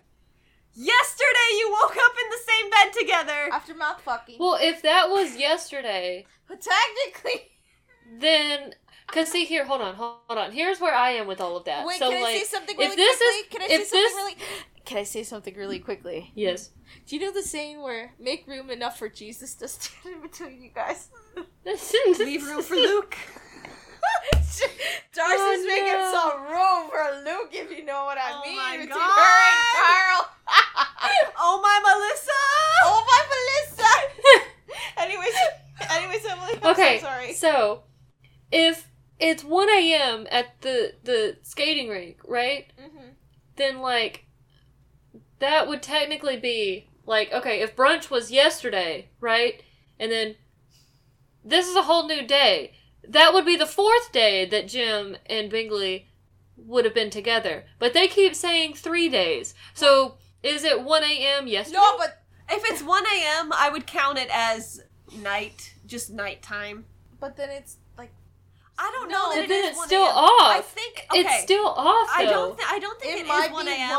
[0.74, 3.50] Yesterday, you woke up in the same bed together.
[3.52, 4.38] After mouth fucking.
[4.40, 6.62] Well, if that was yesterday, but
[7.14, 7.50] technically.
[8.20, 8.74] then
[9.08, 10.52] cause see here, hold on, hold on.
[10.52, 11.86] Here's where I am with all of that.
[11.86, 13.36] Wait, so can I say something if really this quickly?
[13.40, 14.36] is- can I if say something this- really
[14.90, 16.32] Can I say something really quickly?
[16.34, 16.72] yes,
[17.06, 20.64] Do you know the saying where make room enough for Jesus to stand in between
[20.64, 21.10] you guys?
[22.20, 23.16] Leave room for Luke.
[24.34, 24.66] Darcy's
[25.14, 26.12] Oh, making no.
[26.12, 28.56] some room for Luke, if you know what I Oh mean.
[28.56, 29.16] my between God.
[29.16, 30.30] her and Carl.
[31.42, 32.32] Oh my Melissa!
[32.86, 33.92] oh my Melissa.
[34.98, 35.36] anyways,
[35.92, 36.60] anyways, Emily.
[36.64, 37.34] I'm okay, so sorry.
[37.34, 37.84] so
[38.52, 40.26] if it's one a.m.
[40.32, 42.66] at the the skating rink, right?
[42.78, 43.10] hmm
[43.56, 44.26] Then like
[45.40, 49.62] that would technically be like okay, if brunch was yesterday, right?
[50.00, 50.36] And then
[51.44, 52.74] this is a whole new day.
[53.08, 56.08] That would be the fourth day that Jim and Bingley
[56.58, 57.66] would have been together.
[57.80, 59.56] But they keep saying three days.
[59.74, 61.48] So is it 1 a.m.
[61.48, 61.78] yesterday?
[61.80, 62.22] No, but
[62.52, 64.84] If it's 1 a.m., I would count it as
[65.22, 66.86] night, just nighttime.
[67.20, 68.12] but then it's like
[68.78, 70.58] I don't No, know that but it then is it's 1 still off.
[70.58, 71.20] I think okay.
[71.22, 72.24] It's still off, though.
[72.24, 72.58] I don't.
[72.58, 73.90] Th- I don't think it it might is 1 a.m.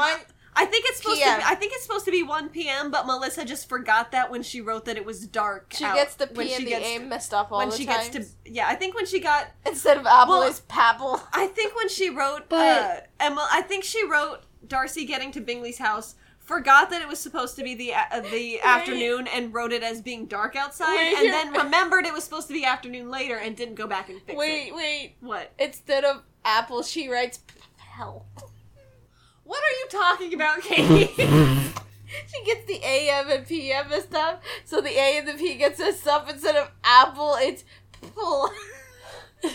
[0.55, 0.67] one.
[0.67, 1.41] I think it's supposed PM.
[1.41, 1.47] to.
[1.47, 2.91] Be, I think it's supposed to be 1 p.m.
[2.91, 5.73] But Melissa just forgot that when she wrote that it was dark.
[5.77, 5.95] She out.
[5.97, 7.87] gets the when P and she the gets A messed up all when the she
[7.87, 8.09] times.
[8.11, 8.69] gets to yeah.
[8.69, 9.49] I think when she got.
[9.67, 11.21] Instead of apple, Well- it's papple.
[11.33, 12.49] I think when she wrote.
[12.49, 16.15] But- uh, Emma, I think she wrote Darcy getting to Bingley's house.
[16.39, 20.01] Forgot that it was supposed to be the uh, the afternoon and wrote it as
[20.03, 23.57] being dark outside, Wait, and then remembered it was supposed to be afternoon later and
[23.57, 24.37] didn't go back and fix it.
[24.37, 25.15] Wait, wait.
[25.21, 25.53] What?
[25.61, 27.39] Instead of apple, she writes
[27.77, 28.27] hell.
[29.51, 31.11] What are you talking about, Katie?
[31.17, 34.39] She gets the AM and PM and stuff.
[34.65, 36.31] So the A and the P gets messed up.
[36.31, 37.65] Instead of apple, it's
[38.15, 38.49] pull.
[39.43, 39.51] the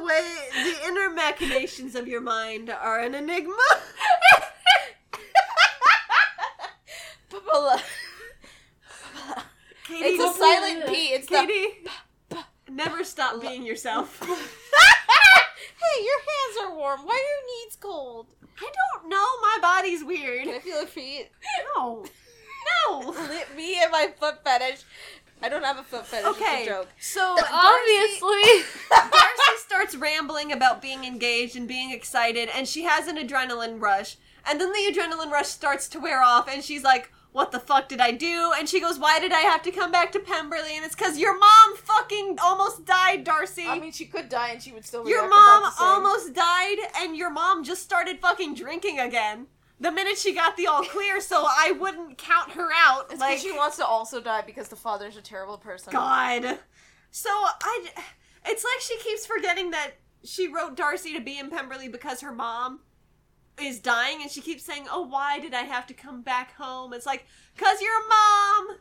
[0.00, 3.54] way the inner machinations of your mind are an enigma.
[9.84, 10.86] Katie, It's a silent?
[10.86, 10.94] P.
[11.12, 11.36] It's the.
[11.36, 11.84] Katie,
[12.68, 14.20] never stop being yourself.
[15.80, 17.00] Hey, your hands are warm.
[17.06, 18.26] Why are your knees cold?
[18.60, 18.70] I
[19.00, 19.26] don't know.
[19.40, 20.44] My body's weird.
[20.44, 21.30] Can I feel your feet?
[21.76, 22.04] No,
[22.90, 23.10] no.
[23.10, 24.82] Li- Me and my foot fetish.
[25.42, 26.26] I don't have a foot fetish.
[26.26, 26.88] Okay, It's a joke.
[27.00, 28.64] so Obviously.
[28.90, 34.16] Darcy starts rambling about being engaged and being excited, and she has an adrenaline rush.
[34.46, 37.88] And then the adrenaline rush starts to wear off, and she's like, What the fuck
[37.88, 38.52] did I do?
[38.56, 40.74] And she goes, Why did I have to come back to Pemberley?
[40.76, 43.66] And it's because your mom fucking almost died, Darcy.
[43.66, 45.86] I mean, she could die and she would still be your mom about the same.
[45.86, 49.46] almost died, and your mom just started fucking drinking again.
[49.78, 53.06] The minute she got the all clear, so I wouldn't count her out.
[53.10, 55.92] It's like, she wants to also die because the father's a terrible person.
[55.92, 56.58] God.
[57.12, 57.86] So I,
[58.44, 62.32] it's like she keeps forgetting that she wrote Darcy to be in Pemberley because her
[62.32, 62.80] mom
[63.66, 66.92] is dying, and she keeps saying, "Oh, why did I have to come back home?"
[66.92, 68.76] It's like, "Cause your mom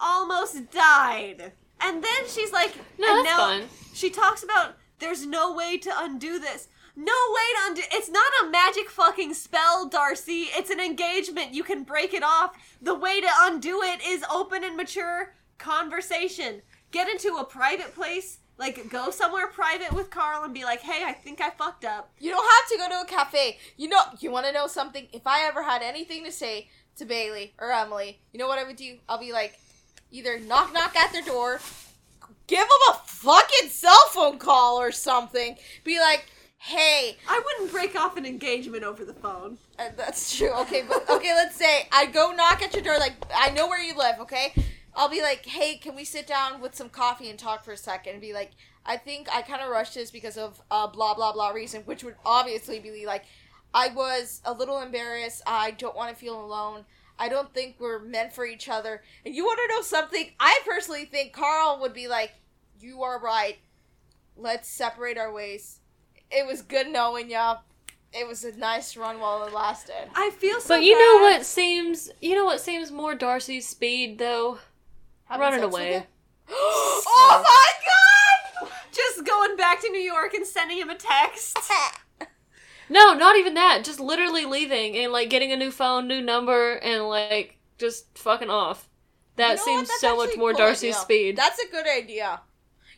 [0.00, 3.62] almost died." And then she's like, No, and that's now fine.
[3.94, 6.68] she talks about there's no way to undo this.
[6.94, 7.82] No way to undo.
[7.92, 10.48] It's not a magic fucking spell, Darcy.
[10.54, 11.54] It's an engagement.
[11.54, 12.52] You can break it off.
[12.82, 16.60] The way to undo it is open and mature conversation.
[16.90, 18.38] Get into a private place.
[18.60, 22.12] Like, go somewhere private with Carl and be like, hey, I think I fucked up.
[22.18, 23.56] You don't have to go to a cafe.
[23.78, 25.08] You know, you want to know something?
[25.14, 28.64] If I ever had anything to say to Bailey or Emily, you know what I
[28.64, 28.98] would do?
[29.08, 29.58] I'll be like,
[30.10, 31.58] either knock knock at their door,
[32.46, 35.56] give them a fucking cell phone call or something.
[35.82, 36.26] Be like,
[36.58, 39.56] hey, I wouldn't break off an engagement over the phone.
[39.78, 40.52] uh, that's true.
[40.52, 42.98] Okay, but okay, let's say I go knock at your door.
[42.98, 44.20] Like, I know where you live.
[44.20, 44.52] Okay,
[45.00, 47.76] I'll be like, hey, can we sit down with some coffee and talk for a
[47.78, 48.12] second?
[48.12, 48.50] And be like,
[48.84, 52.04] I think I kind of rushed this because of uh, blah blah blah reason, which
[52.04, 53.24] would obviously be like,
[53.72, 55.40] I was a little embarrassed.
[55.46, 56.84] I don't want to feel alone.
[57.18, 59.02] I don't think we're meant for each other.
[59.24, 60.32] And you want to know something?
[60.38, 62.32] I personally think Carl would be like,
[62.78, 63.56] you are right.
[64.36, 65.80] Let's separate our ways.
[66.30, 67.60] It was good knowing ya.
[68.12, 70.10] It was a nice run while it lasted.
[70.14, 74.18] I feel so But you know what seems you know what seems more Darcy's speed
[74.18, 74.58] though?
[75.30, 76.06] Having Running away.
[76.50, 78.70] oh my god!
[78.92, 81.56] Just going back to New York and sending him a text.
[82.92, 83.84] No, not even that.
[83.84, 88.50] Just literally leaving and like getting a new phone, new number, and like just fucking
[88.50, 88.88] off.
[89.36, 91.00] That You know seems so much more cool Darcy's idea.
[91.00, 91.36] speed.
[91.36, 92.40] That's a good idea.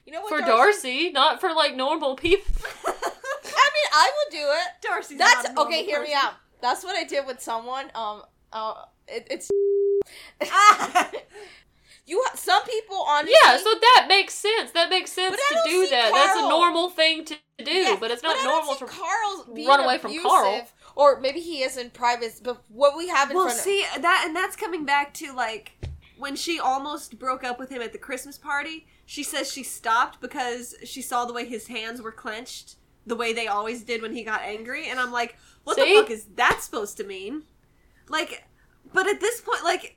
[0.06, 0.30] You know what?
[0.30, 2.54] for Darcy, not for like normal people.
[2.86, 4.68] I mean, I would do it.
[4.80, 5.84] Darcy's That's not a okay.
[5.84, 6.36] Hear me out.
[6.62, 7.90] That's what I did with someone.
[7.94, 9.50] Um, uh, it, it's
[12.12, 13.34] you You ha- some people honestly.
[13.42, 14.70] Yeah, so that makes sense.
[14.72, 16.12] That makes sense to don't do see that.
[16.12, 17.34] That's a normal thing to
[17.64, 20.28] do, Yeah, but it's not I normal don't for see Carl's run away from abusive,
[20.28, 20.68] Carl.
[20.94, 22.40] or maybe he is in private.
[22.42, 25.32] But what we have in well, front of see that, and that's coming back to
[25.32, 25.72] like
[26.18, 28.86] when she almost broke up with him at the Christmas party.
[29.06, 33.32] She says she stopped because she saw the way his hands were clenched, the way
[33.32, 35.94] they always did when he got angry, and I'm like, what See?
[35.94, 37.42] the fuck is that supposed to mean?
[38.08, 38.44] Like,
[38.92, 39.96] but at this point, like.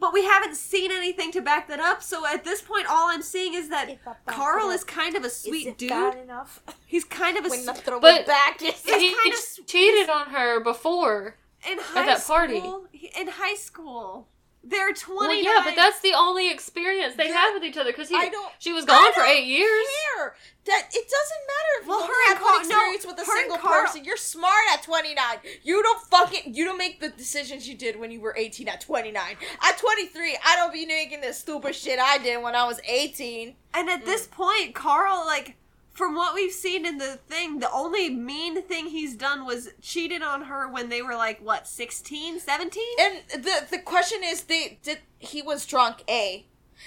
[0.00, 3.20] But we haven't seen anything to back that up, so at this point, all I'm
[3.22, 5.90] seeing is that If I back Carl is kind of a Is sweet it dude.
[5.90, 6.62] bad enough?
[6.86, 10.08] He's kind of a when the throw But- back is It's he kind of- cheated
[10.08, 11.36] on her before.
[11.70, 12.58] in high that party.
[12.60, 12.86] school.
[13.14, 14.26] In high school,
[14.62, 15.42] they're twenty.
[15.42, 18.72] Well, yeah, but that's the only experience they had with each other because don't- she
[18.72, 19.86] was gone for eight years.
[20.16, 20.36] care.
[20.66, 23.56] That it doesn't matter if Well, you and had one no, experience with a single
[23.56, 24.04] person.
[24.04, 25.38] You're smart at 29.
[25.62, 28.80] You don't fucking you don't make the decisions you did when you were 18 at
[28.82, 29.36] 29.
[29.62, 33.56] At 23, I don't be making the stupid shit I did when I was 18.
[33.72, 34.30] And at this Mm.
[34.32, 35.54] point, Carl, like,
[36.00, 40.22] from what we've seen in the thing, the only mean thing he's done was cheated
[40.22, 42.82] on her when they were like what 16, 17?
[42.98, 46.46] And the the question is, they did he was drunk a,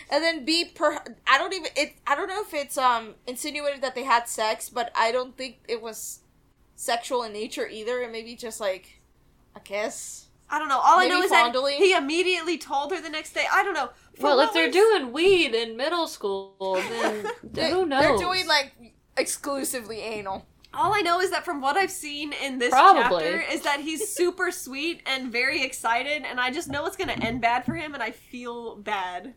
[0.10, 0.98] and then b per
[1.28, 4.68] I don't even it I don't know if it's um insinuated that they had sex,
[4.70, 6.22] but I don't think it was
[6.76, 8.02] sexual in nature either.
[8.02, 9.00] It maybe just like
[9.56, 10.26] a kiss.
[10.50, 10.80] I don't know.
[10.80, 11.80] All I know is fondling?
[11.80, 13.46] that he immediately told her the next day.
[13.52, 13.90] I don't know.
[14.16, 18.02] From Well, if they're we've- doing weed in middle school, then They- who knows?
[18.04, 18.74] They're doing like
[19.18, 20.46] exclusively anal.
[20.74, 23.24] all I know is that from what I've seen in this Probably.
[23.24, 27.14] chapter is that he's super sweet and very excited, and I just know it's gonna
[27.14, 29.36] end bad for him, and I feel bad.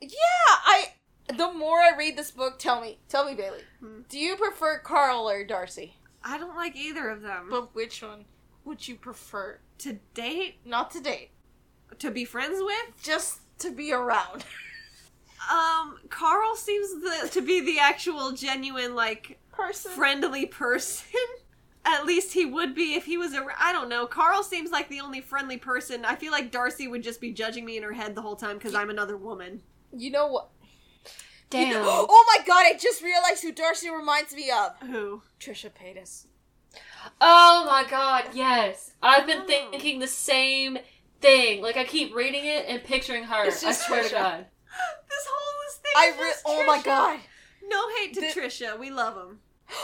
[0.00, 0.08] Yeah,
[0.48, 0.92] I.
[1.34, 4.02] The more I read this book, tell me, tell me, Bailey, Hmm.
[4.10, 5.96] do you prefer Carl or Darcy?
[6.22, 7.46] I don't like either of them.
[7.48, 8.26] But which one
[8.64, 9.60] would you prefer?
[9.78, 11.30] to date, Not to date,
[11.98, 14.44] to be friends with, just to be around.
[15.52, 19.92] um, Carl seems the, to be the actual genuine like Person.
[19.92, 21.06] friendly person.
[21.86, 23.46] At least he would be if he was a.
[23.60, 24.06] I don't know.
[24.06, 26.04] Carl seems like the only friendly person.
[26.06, 28.56] I feel like Darcy would just be judging me in her head the whole time
[28.56, 29.60] because I'm another woman.
[29.94, 30.48] You know what?
[31.50, 31.68] Damn.
[31.68, 32.64] You know- oh my god!
[32.66, 34.78] I just realized who Darcy reminds me of.
[34.88, 35.20] Who?
[35.38, 36.24] Trisha Paytas.
[37.20, 38.92] Oh my god, yes.
[39.02, 39.46] I've been Oh.
[39.70, 40.78] thinking the same
[41.20, 41.60] thing.
[41.62, 43.44] Like I keep reading it and picturing her.
[43.44, 44.46] It's I just swear to God.
[45.08, 45.83] This whole this thing.
[45.94, 47.20] I re- oh my god.
[47.66, 48.78] No hate to The- Trisha.
[48.78, 49.40] We love him.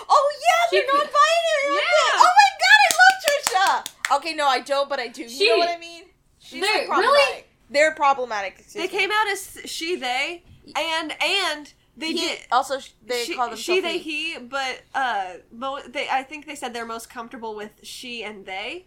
[0.09, 1.81] Oh yeah, they're not aren't Yeah.
[2.15, 4.17] Oh my god, I love Trisha.
[4.17, 5.29] Okay, no, I don't, but I do.
[5.29, 6.05] She- you know what I mean?
[6.39, 7.27] She's They're- like, problematic.
[7.29, 7.45] really?
[7.71, 8.67] They're problematic.
[8.73, 8.89] They me.
[8.89, 10.43] came out as she they
[10.77, 12.39] and and they He- did.
[12.51, 14.39] also they she, call themselves she they he.
[14.39, 18.87] but uh mo- they i think they said they're most comfortable with she and they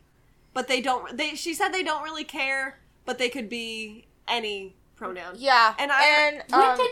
[0.53, 4.75] but they don't they she said they don't really care but they could be any
[4.95, 6.91] pronoun Yeah, And I- and When um, did,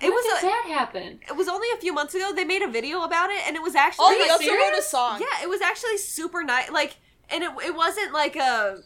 [0.00, 1.20] it when was did a, that happen?
[1.28, 3.62] it was only a few months ago they made a video about it and it
[3.62, 5.20] was actually oh, he you also wrote a song.
[5.20, 6.96] yeah it was actually super nice like
[7.28, 8.78] and it, it wasn't like a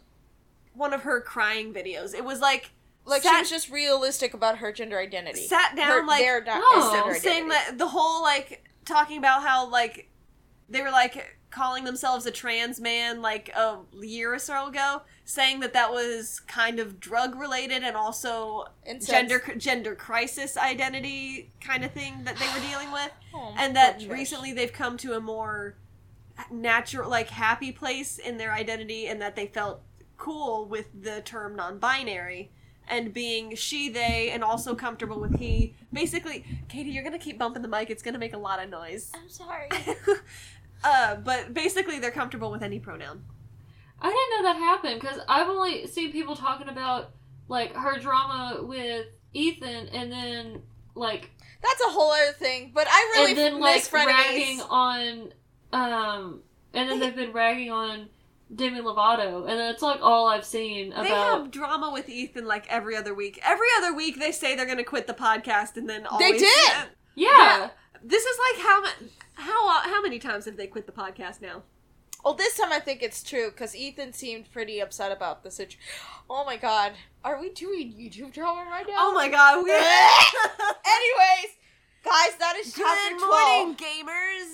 [0.74, 2.70] one of her crying videos it was like
[3.06, 5.46] like she was just realistic about her gender identity.
[5.46, 6.90] sat down Her- like their di- Oh.
[6.94, 10.08] gender saying that the whole like talking about how like
[10.68, 15.60] they were like calling themselves a trans man like a year or so ago saying
[15.60, 18.64] that that was kind of drug related and also
[19.06, 23.10] gender gender crisis identity kind of thing that they were dealing with.
[23.32, 25.76] Oh, and that recently they've come to a more
[26.50, 29.80] natural like happy place in their identity and that they felt
[30.16, 32.50] cool with the term non-binary
[32.88, 35.74] and being she they and also comfortable with he.
[35.92, 37.90] Basically katie you're gonna keep bumping the mic.
[37.90, 39.12] It's gonna make a lot of noise.
[39.14, 39.68] I'm sorry.
[40.84, 43.24] uh but basically they're comfortable with any pronoun
[44.00, 47.10] I didn't know that happened because I've only seen people talking about
[47.48, 50.62] like her drama with Ethan and then
[50.94, 51.30] like
[51.62, 52.72] That's a whole other thing.
[52.74, 54.28] But I really and then miss like frenemies.
[54.28, 55.32] ragging on
[55.72, 56.40] um
[56.74, 58.08] and then they've been ragging on
[58.54, 62.94] Demi Lovato and that's like all I've seen they have drama with ethan like every
[62.96, 66.32] other week every other week they say they're gonna quit the podcast and then They
[66.32, 66.72] did!
[67.14, 67.70] yeah.
[68.02, 68.88] this is like how ma-
[69.34, 71.62] how uh, how many times have they quit the podcast now
[72.24, 75.80] Well, this time I think it's true because Ethan seemed pretty upset about the situation.
[76.30, 76.92] Oh my god,
[77.24, 78.94] are we doing YouTube drama right now?
[78.98, 79.70] oh my god we
[80.96, 81.50] Anyways,
[82.04, 83.76] guys, that is Good chapter morning, twelve.
[83.76, 84.48] gamers!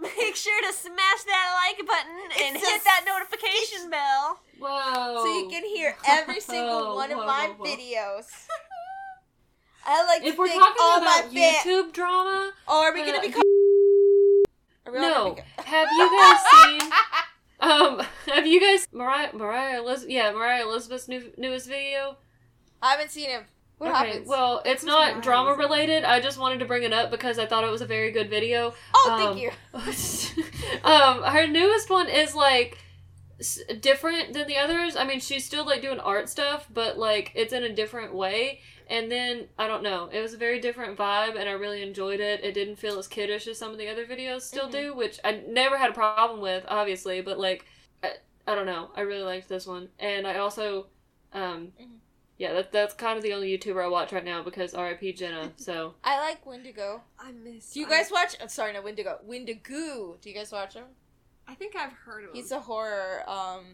[0.00, 4.40] Make sure to smash that like button and It's hit that notification bell.
[4.58, 5.22] Whoa.
[5.24, 7.76] So you can hear every single Whoa, one of my whoa, whoa.
[7.76, 8.26] videos.
[9.86, 12.92] I like If to we're thank talking all about my fan- YouTube drama, Oh, are
[12.92, 13.34] we gonna uh, be?
[14.94, 15.36] We no.
[15.58, 16.40] Have you guys
[16.80, 16.90] seen?
[17.60, 20.10] Um, have you guys Moriah Moriah Elizabeth?
[20.10, 22.16] Yeah, Moriah Elizabeth's new newest video.
[22.82, 23.44] I haven't seen him.
[23.78, 24.28] What okay, happens?
[24.28, 25.24] well, it's Who's not Rise?
[25.24, 26.04] drama related.
[26.04, 28.28] I just wanted to bring it up because I thought it was a very good
[28.28, 28.74] video.
[28.94, 29.50] oh, um, thank you.
[30.84, 32.76] um, her newest one is like
[33.40, 34.94] s- different than the others.
[34.96, 38.60] I mean, she's still like doing art stuff, but like it's in a different way.
[38.88, 42.20] And then I don't know, it was a very different vibe, and I really enjoyed
[42.20, 42.44] it.
[42.44, 44.72] It didn't feel as kiddish as some of the other videos still Mhm.
[44.72, 47.20] do, which I never had a problem with, obviously.
[47.22, 47.64] But like,
[48.02, 48.12] I,
[48.46, 50.88] I don't know, I really liked this one, and I also,
[51.32, 51.98] um, Mhm.
[52.36, 55.12] yeah, that that's kind of the only YouTuber I watch right now because R.I.P.
[55.14, 55.52] Jenna.
[55.56, 57.00] So I like Wendigoon.
[57.18, 57.70] I miss.
[57.72, 58.36] Do you I- guys watch?
[58.40, 59.24] I'm sorry, no Wendigoon.
[59.24, 60.18] Wendigoon.
[60.20, 60.84] Do you guys watch him?
[61.46, 62.36] I think I've heard of him.
[62.36, 63.64] He's a horror um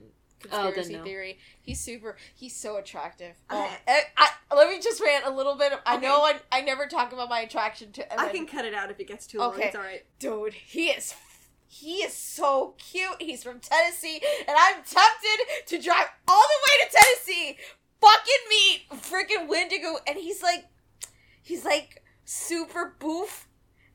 [0.53, 1.05] Oh, conspiracy no.
[1.05, 1.39] theory.
[1.63, 2.17] He's super.
[2.35, 3.35] He's so attractive.
[3.51, 3.59] Okay.
[3.61, 5.73] Oh, I, eh, I, let me just rant a little bit.
[5.87, 6.07] I Okay.
[6.07, 8.21] know I, I never talk about my attraction to.
[8.21, 9.53] I can cut it out if it gets too long.
[9.55, 9.67] Okay.
[9.69, 10.05] It's all right.
[10.19, 11.15] dude, he is.
[11.73, 13.21] He is so cute.
[13.21, 17.59] He's from Tennessee, and I'm tempted to drive all the way to Tennessee,
[18.01, 20.65] fucking meet freaking Wendigoon, and he's like,
[21.43, 23.47] he's like super boof.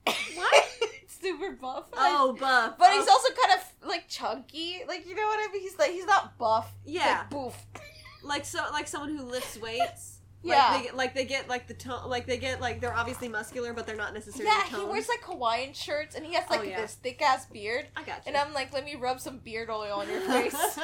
[0.05, 0.65] What?
[1.07, 1.85] super buff.
[1.93, 2.77] Oh, buff.
[2.77, 5.61] But he's also kind of like chunky, like you know what I mean.
[5.61, 6.71] He's like he's not buff.
[6.85, 7.19] Yeah.
[7.19, 7.65] like boof.
[8.23, 10.19] like so, like someone who lifts weights.
[10.43, 10.57] Yeah.
[10.57, 13.27] Like they, get, like they get like the tone, like they get like they're obviously
[13.27, 14.45] muscular, but they're not necessarily.
[14.53, 16.81] Yeah, he wears like Hawaiian shirts, and he has like Oh, yeah.
[16.81, 17.87] this thick ass beard.
[17.95, 18.23] I got you.
[18.27, 20.55] And I'm like, let me rub some beard oil on your face.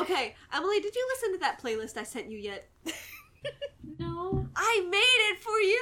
[0.00, 2.68] okay, Emily, did you listen to that playlist I sent you yet?
[3.98, 5.78] no, I made it for you.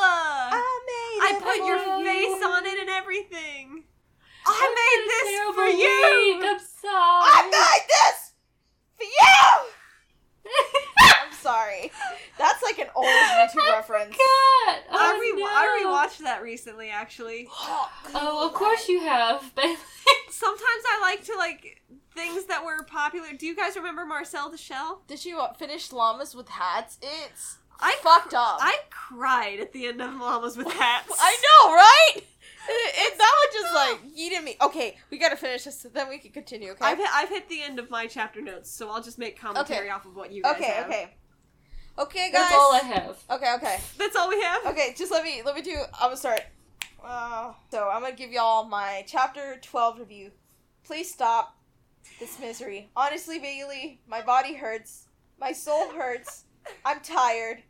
[0.00, 1.24] I made it.
[1.24, 3.84] I put your for face on it and everything.
[4.46, 6.36] I'm I made this for you.
[6.36, 6.44] week.
[6.44, 7.30] I'm sorry.
[7.32, 8.32] I made this
[8.96, 9.70] for you.
[11.46, 11.90] I'm sorry.
[12.38, 14.10] That's like an old YouTube reference.
[14.10, 14.18] God.
[14.18, 15.46] I, Oh, re- no.
[15.46, 17.48] I rewatched that recently, actually.
[18.16, 19.40] Oh, of course you have,
[20.30, 21.82] Sometimes I like to like
[22.14, 23.28] things that were popular.
[23.36, 25.02] Do you guys remember Marcel the Shell?
[25.08, 26.98] Did you finish llamas with hats?
[27.02, 28.58] It's I fucked up.
[28.60, 31.10] I cried at the end of Llamas with Hats.
[31.20, 32.12] I know, right?
[32.16, 34.56] It, it, that one just like yeeted me.
[34.62, 36.70] Okay, we gotta finish this, so then we can continue.
[36.70, 36.84] Okay.
[36.84, 39.80] I've hit, I've hit the end of my chapter notes, so I'll just make commentary
[39.86, 39.90] Okay.
[39.90, 40.86] off of what you guys okay, have.
[40.86, 41.14] okay,
[41.98, 42.42] okay, guys.
[42.50, 43.24] That's all I have.
[43.30, 44.66] Okay, okay, That's all we have.
[44.66, 44.94] okay.
[44.96, 45.76] Just let me let me do.
[45.94, 46.42] I'm gonna start.
[47.04, 50.30] Uh, so I'm gonna give y'all my chapter 12 review.
[50.84, 51.56] Please stop
[52.18, 52.90] this misery.
[52.96, 55.08] Honestly, Bailey, my body hurts.
[55.38, 56.44] My soul hurts.
[56.84, 57.62] I'm tired.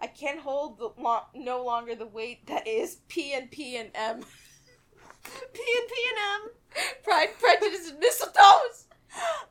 [0.00, 3.90] I can't hold the lo- no longer the weight that is P and P and
[3.94, 4.20] M.
[5.24, 6.50] P and P and M.
[7.02, 8.84] Pride, prejudice, and mistletoes.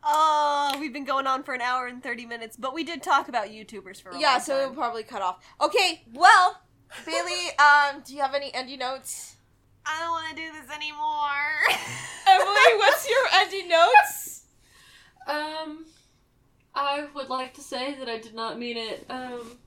[0.03, 3.27] Oh, we've been going on for an hour and thirty minutes, but we did talk
[3.27, 4.21] about YouTubers for a while.
[4.21, 4.61] Yeah, long so time.
[4.63, 5.43] it'll probably cut off.
[5.59, 6.61] Okay, well,
[7.05, 9.35] Bailey, um, do you have any ending notes?
[9.85, 10.97] I don't want to do this anymore.
[12.27, 14.43] Emily, what's your ending notes?
[15.27, 15.85] Um,
[16.75, 19.05] I would like to say that I did not mean it.
[19.09, 19.57] Um,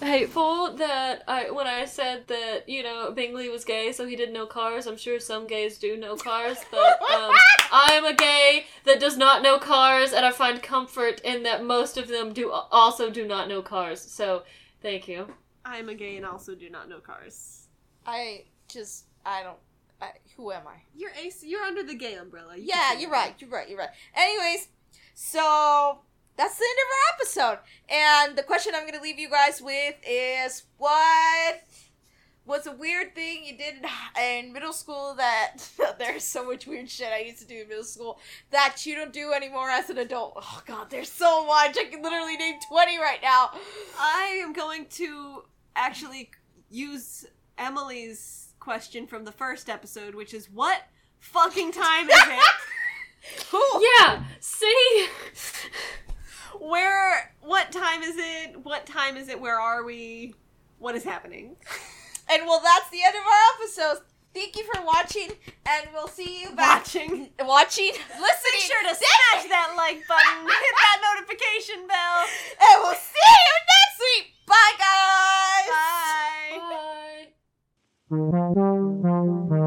[0.00, 4.34] hateful that I when I said that you know Bingley was gay, so he didn't
[4.34, 4.86] know cars.
[4.86, 7.32] I'm sure some gays do know cars, but um,
[7.72, 11.64] I am a gay that does not know cars, and I find comfort in that
[11.64, 14.00] most of them do also do not know cars.
[14.00, 14.44] So,
[14.82, 15.26] thank you.
[15.64, 17.68] I'm a gay and also do not know cars.
[18.06, 19.58] I just, I don't.
[20.00, 20.76] I, who am I?
[20.94, 21.42] You're ace.
[21.42, 22.56] You're under the gay umbrella.
[22.56, 23.34] You Yeah, you're right.
[23.38, 23.68] You're right.
[23.68, 23.90] You're right.
[24.14, 24.68] Anyways,
[25.14, 25.98] so
[26.38, 27.58] that's the end of our episode.
[27.90, 31.62] And the question I'm gonna leave you guys with is what
[32.46, 35.56] was a weird thing you did in, in middle school that
[35.98, 38.18] there's so much weird shit I used to do in middle school
[38.50, 40.32] that you don't do anymore as an adult.
[40.36, 41.76] Oh god, there's so much.
[41.76, 43.50] I can literally name 20 right now.
[43.98, 45.42] I am going to
[45.76, 46.30] actually
[46.70, 47.26] use
[47.58, 50.82] Emily's question from the first episode, which is what
[51.18, 52.40] fucking time is it?
[53.50, 53.82] Cool.
[53.98, 54.22] Yeah.
[54.40, 55.08] See
[56.60, 58.64] where what time is it?
[58.64, 59.40] What time is it?
[59.40, 60.34] Where are we?
[60.78, 61.56] What is happening?
[62.30, 64.04] And well that's the end of our episode.
[64.34, 65.30] Thank you for watching
[65.64, 66.80] and we'll see you back.
[66.80, 67.30] Watching.
[67.40, 67.92] Watching.
[68.20, 70.46] Listening be sure to smash that like button.
[70.46, 72.26] Hit that notification bell.
[72.60, 74.34] And we'll see you next week.
[74.46, 75.68] Bye guys.
[78.10, 79.48] Bye.
[79.50, 79.57] bye.